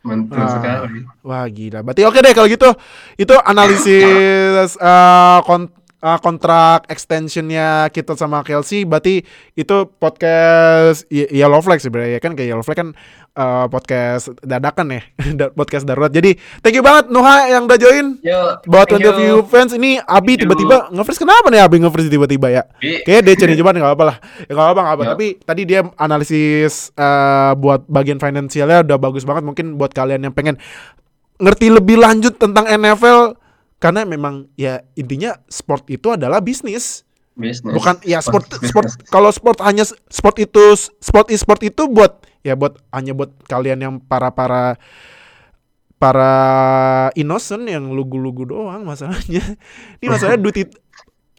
Betul 0.00 0.36
Ah. 0.36 0.48
sekali. 0.50 1.04
Wah 1.20 1.44
gila. 1.46 1.80
Berarti 1.80 2.00
oke 2.02 2.16
deh 2.16 2.32
kalau 2.32 2.44
gitu 2.46 2.68
itu 3.16 3.34
analisis 3.38 4.72
eh, 4.74 5.38
kon- 5.42 5.68
uh, 6.04 6.20
kontrak 6.20 6.84
extensionnya 6.86 7.88
kita 7.88 8.12
sama 8.12 8.44
Kelsey 8.44 8.84
berarti 8.84 9.24
itu 9.54 9.76
podcast 9.96 11.08
Ye- 11.08 11.32
Yellow 11.32 11.58
Flag 11.58 11.80
sebenarnya 11.80 12.20
kan 12.20 12.36
kayak 12.36 12.52
Yellow 12.52 12.60
Flag 12.60 12.76
kan 12.76 12.88
uh, 13.32 13.64
podcast 13.66 14.28
dadakan 14.44 14.92
ya 14.92 15.02
podcast 15.58 15.82
darurat. 15.82 16.12
Jadi 16.12 16.36
thank 16.60 16.76
you 16.76 16.84
banget 16.84 17.08
Nuha 17.08 17.48
yang 17.48 17.64
udah 17.64 17.78
join. 17.80 18.20
Yo, 18.20 18.60
buat 18.68 18.84
thank 18.86 19.00
20 19.00 19.08
of 19.08 19.16
you. 19.18 19.34
fans 19.48 19.72
ini 19.72 19.96
Abi 19.98 20.36
tiba-tiba 20.36 20.92
nge-freeze. 20.92 21.18
Kenapa 21.18 21.48
nih 21.48 21.64
Abi 21.64 21.80
nge-freeze 21.80 22.12
tiba-tiba 22.12 22.52
ya? 22.52 22.62
Kayaknya 22.78 23.22
dia 23.24 23.34
cari 23.40 23.52
jawaban 23.54 23.74
nggak 23.80 23.90
apa-apa 23.90 24.04
lah. 24.04 24.16
Ya, 24.44 24.52
nggak 24.52 24.66
apa-apa 24.68 24.80
nggak 24.82 24.94
apa 24.94 25.02
Ya. 25.02 25.10
tapi 25.16 25.26
tadi 25.40 25.62
dia 25.64 25.80
analisis 25.96 26.92
eh, 26.92 27.52
buat 27.56 27.88
bagian 27.88 28.20
finansialnya 28.20 28.84
udah 28.84 28.98
bagus 29.00 29.24
banget. 29.24 29.42
Mungkin 29.42 29.74
buat 29.74 29.90
kalian 29.90 30.28
yang 30.28 30.34
pengen 30.36 30.60
ngerti 31.34 31.66
lebih 31.66 31.98
lanjut 31.98 32.38
tentang 32.38 32.68
NFL 32.68 33.34
karena 33.76 34.02
memang 34.02 34.48
ya 34.54 34.80
intinya 34.94 35.36
sport 35.46 35.86
itu 35.88 36.10
adalah 36.10 36.38
bisnis 36.38 37.02
Business. 37.34 37.74
bukan 37.74 37.98
ya 38.02 38.22
sport 38.22 38.46
Business. 38.46 38.70
sport 38.70 38.86
kalau 39.08 39.30
sport 39.30 39.58
hanya 39.60 39.82
sport 40.06 40.36
itu 40.38 40.62
sport 40.98 41.28
e 41.28 41.36
sport 41.36 41.60
itu 41.62 41.90
buat 41.90 42.22
ya 42.40 42.54
buat 42.54 42.78
hanya 42.90 43.10
buat 43.12 43.34
kalian 43.44 43.78
yang 43.80 43.94
para 43.98 44.30
para 44.30 44.78
para 45.96 46.32
innocent 47.14 47.64
yang 47.64 47.90
lugu-lugu 47.90 48.44
doang 48.44 48.84
masalahnya 48.84 49.40
ini 50.02 50.08
masalahnya 50.08 50.40
duit 50.40 50.58
it- 50.62 50.78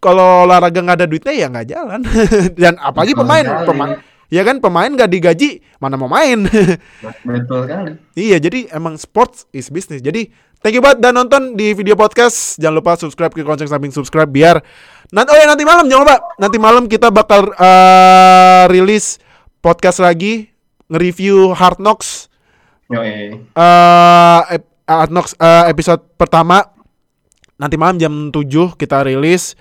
kalau 0.01 0.45
olahraga 0.45 0.79
nggak 0.81 0.97
ada 1.01 1.07
duitnya 1.07 1.33
ya 1.33 1.47
nggak 1.49 1.67
jalan 1.67 1.99
dan 2.61 2.75
apalagi 2.77 3.13
Betul 3.13 3.21
pemain 3.25 3.45
pemain 3.65 3.91
ya 4.27 4.41
kan 4.41 4.57
pemain 4.59 4.91
nggak 4.91 5.07
digaji 5.07 5.49
mana 5.77 5.95
mau 5.95 6.09
main 6.09 6.45
Betul 7.25 7.65
kali. 7.65 7.93
Iya, 8.13 8.37
jadi 8.37 8.69
emang 8.73 8.97
sports 8.97 9.45
is 9.51 9.69
business. 9.69 10.01
Jadi 10.01 10.29
thank 10.65 10.73
you 10.73 10.81
banget 10.81 10.97
dan 10.97 11.13
nonton 11.13 11.53
di 11.53 11.77
video 11.77 11.93
podcast. 11.93 12.57
Jangan 12.57 12.81
lupa 12.81 12.97
subscribe 12.97 13.29
ke 13.29 13.45
lonceng 13.45 13.69
samping 13.69 13.93
subscribe 13.93 14.25
biar 14.25 14.57
nanti 15.13 15.29
oh 15.29 15.37
ya 15.37 15.45
nanti 15.45 15.61
malam 15.61 15.85
jangan 15.85 16.01
lupa. 16.01 16.17
Nanti 16.41 16.57
malam 16.57 16.89
kita 16.89 17.13
bakal 17.13 17.53
eh, 17.53 18.65
rilis 18.73 19.21
podcast 19.61 20.01
lagi 20.01 20.49
nge-review 20.89 21.53
Hard 21.53 21.77
Knocks 21.77 22.33
Yo, 22.89 22.97
eh 23.05 23.37
ep- 24.49 24.73
Hard 24.89 25.13
Knocks 25.13 25.37
eh, 25.37 25.69
episode 25.69 26.01
pertama. 26.17 26.65
Nanti 27.61 27.77
malam 27.77 28.01
jam 28.01 28.33
7 28.33 28.73
kita 28.73 29.05
rilis. 29.05 29.53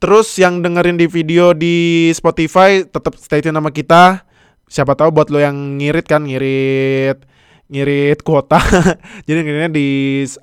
Terus 0.00 0.40
yang 0.40 0.64
dengerin 0.64 0.96
di 0.96 1.04
video 1.04 1.52
di 1.52 2.08
Spotify 2.16 2.80
tetap 2.80 3.20
stay 3.20 3.44
tune 3.44 3.60
sama 3.60 3.68
kita. 3.68 4.24
Siapa 4.72 4.96
tahu 4.96 5.12
buat 5.12 5.28
lo 5.28 5.36
yang 5.36 5.76
ngirit 5.76 6.08
kan 6.08 6.24
ngirit 6.24 7.33
ngirit 7.68 8.20
kuota. 8.20 8.60
Jadi 9.26 9.38
ngiritnya 9.44 9.70
di 9.72 9.88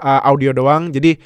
uh, 0.01 0.21
audio 0.25 0.51
doang. 0.53 0.89
Jadi 0.89 1.17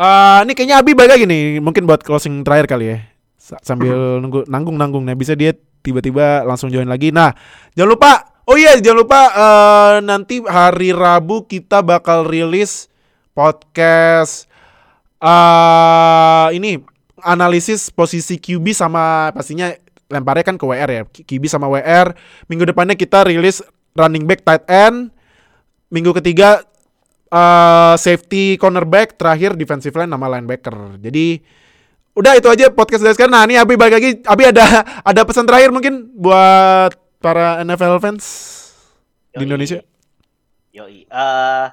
uh, 0.00 0.40
ini 0.44 0.52
kayaknya 0.56 0.76
Abi 0.80 0.92
balik 0.96 1.20
lagi 1.20 1.24
nih. 1.28 1.60
Mungkin 1.60 1.84
buat 1.84 2.00
closing 2.04 2.44
terakhir 2.46 2.66
kali 2.70 2.86
ya. 2.90 2.98
Sa- 3.36 3.60
Sambil 3.60 4.20
nunggu 4.20 4.48
nanggung-nanggung 4.48 5.04
nah 5.04 5.16
bisa 5.16 5.36
dia 5.36 5.56
tiba-tiba 5.80 6.44
langsung 6.44 6.68
join 6.68 6.88
lagi. 6.88 7.12
Nah, 7.12 7.32
jangan 7.76 7.90
lupa 7.96 8.12
Oh 8.50 8.58
iya, 8.58 8.74
jangan 8.82 9.06
lupa 9.06 9.20
uh, 9.30 9.94
nanti 10.02 10.42
hari 10.42 10.90
Rabu 10.90 11.46
kita 11.46 11.86
bakal 11.86 12.26
rilis 12.26 12.90
podcast 13.30 14.50
uh, 15.22 16.50
ini 16.50 16.82
analisis 17.22 17.94
posisi 17.94 18.42
QB 18.42 18.74
sama 18.74 19.30
pastinya 19.30 19.70
lemparnya 20.10 20.42
kan 20.42 20.58
ke 20.58 20.66
WR 20.66 20.90
ya. 20.90 21.02
QB 21.06 21.46
sama 21.46 21.70
WR. 21.70 22.10
Minggu 22.50 22.66
depannya 22.66 22.98
kita 22.98 23.22
rilis 23.22 23.62
running 23.94 24.24
back 24.26 24.42
tight 24.44 24.64
end. 24.70 25.10
Minggu 25.90 26.14
ketiga 26.14 26.62
uh, 27.30 27.94
safety 27.98 28.54
cornerback, 28.58 29.18
terakhir 29.18 29.58
defensive 29.58 29.94
line 29.94 30.10
nama 30.10 30.38
linebacker. 30.38 30.98
Jadi 31.02 31.42
udah 32.14 32.34
itu 32.36 32.48
aja 32.50 32.70
podcast 32.70 33.02
dari 33.02 33.14
sekarang. 33.14 33.34
Nah, 33.34 33.44
ini 33.46 33.58
Abi 33.58 33.74
balik 33.78 33.98
lagi. 33.98 34.10
Abi 34.26 34.50
ada 34.50 34.66
ada 35.10 35.20
pesan 35.26 35.46
terakhir 35.46 35.70
mungkin 35.74 36.10
buat 36.14 36.94
para 37.22 37.62
NFL 37.62 38.02
fans 38.02 38.24
di 39.34 39.42
Yoi. 39.42 39.46
Indonesia. 39.46 39.78
Yoi. 40.74 41.06
Eh, 41.06 41.66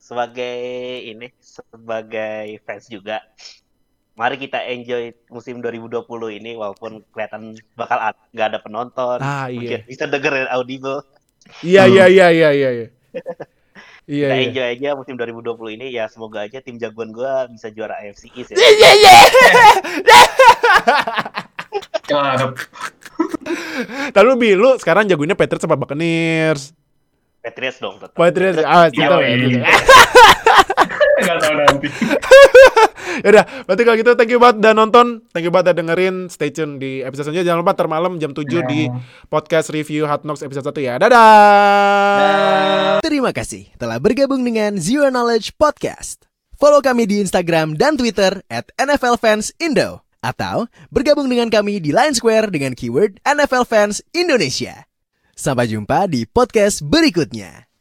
sebagai 0.00 0.58
ini 1.08 1.32
sebagai 1.40 2.60
fans 2.64 2.88
juga 2.88 3.24
mari 4.12 4.36
kita 4.36 4.60
enjoy 4.62 5.02
musim 5.26 5.58
2020 5.58 6.04
ini 6.34 6.52
walaupun 6.52 7.00
kelihatan 7.08 7.42
bakal 7.72 7.98
ad- 7.98 8.20
nggak 8.30 8.46
ada 8.46 8.58
penonton 8.58 9.18
Ah, 9.18 9.46
iya. 9.46 9.56
mungkin 9.56 9.80
bisa 9.86 10.04
dengerin 10.04 10.48
audible 10.48 11.00
Iya 11.60 11.86
iya 11.86 12.06
iya 12.06 12.26
iya 12.28 12.48
iya. 12.50 12.70
Iya. 12.72 12.88
Iya 14.04 14.26
kita 14.26 14.34
iya. 14.34 14.44
enjoy 14.44 14.66
aja 14.68 14.88
musim 14.92 15.14
2020 15.14 15.46
ini 15.72 15.86
ya 15.90 16.04
semoga 16.06 16.42
aja 16.42 16.58
tim 16.58 16.74
jagoan 16.74 17.08
gua 17.08 17.46
bisa 17.46 17.70
juara 17.70 17.96
AFC 17.98 18.28
East 18.32 18.50
ya 18.50 18.58
Iya 18.58 18.90
iya. 18.92 19.14
Ngarep. 22.04 22.52
Lalu 24.12 24.30
Bi, 24.36 24.50
lu 24.52 24.74
sekarang 24.76 25.06
jagoinnya 25.06 25.32
Patriots 25.32 25.64
apa 25.64 25.76
Buccaneers? 25.76 26.74
Patriots 27.38 27.78
dong 27.78 27.96
tetap 27.96 28.12
Patriots. 28.12 28.58
Ah, 28.60 28.86
Iya, 28.86 29.06
kita 29.08 29.14
Yoi. 31.22 31.24
Nggak 31.24 31.38
tahu 31.38 31.54
nanti. 31.54 31.88
Yaudah, 33.22 33.44
berarti 33.68 33.82
kalau 33.84 33.96
gitu 33.96 34.10
thank 34.16 34.28
you 34.28 34.40
banget 34.40 34.56
udah 34.58 34.72
nonton, 34.74 35.06
thank 35.30 35.44
you 35.44 35.52
banget 35.52 35.70
udah 35.70 35.76
dengerin, 35.78 36.14
stay 36.26 36.48
tune 36.48 36.76
di 36.76 37.00
episode 37.00 37.28
selanjutnya. 37.28 37.48
Jangan 37.48 37.60
lupa 37.60 37.72
termalam 37.76 38.12
jam 38.16 38.30
7 38.32 38.48
Ya. 38.48 38.64
di 38.64 38.80
podcast 39.28 39.68
review 39.68 40.04
Hot 40.04 40.24
Knocks 40.24 40.40
episode 40.40 40.64
1 40.66 40.80
ya. 40.82 40.94
Dadah. 40.96 42.98
Terima 43.00 43.30
kasih 43.30 43.68
telah 43.76 43.96
bergabung 43.96 44.40
dengan 44.42 44.76
Zero 44.76 45.08
Knowledge 45.08 45.54
Podcast. 45.54 46.24
Follow 46.56 46.80
kami 46.80 47.04
di 47.04 47.20
Instagram 47.20 47.74
dan 47.74 47.94
Twitter 47.94 48.40
at 48.48 48.70
NFL 48.78 49.18
Fans 49.18 49.50
Indo. 49.58 50.00
Atau 50.22 50.70
bergabung 50.88 51.26
dengan 51.26 51.50
kami 51.50 51.82
di 51.82 51.90
Line 51.90 52.14
Square 52.14 52.54
dengan 52.54 52.78
keyword 52.78 53.18
NFL 53.26 53.66
Fans 53.66 53.98
Indonesia. 54.14 54.86
Sampai 55.34 55.66
jumpa 55.66 56.06
di 56.06 56.22
podcast 56.24 56.80
berikutnya. 56.86 57.71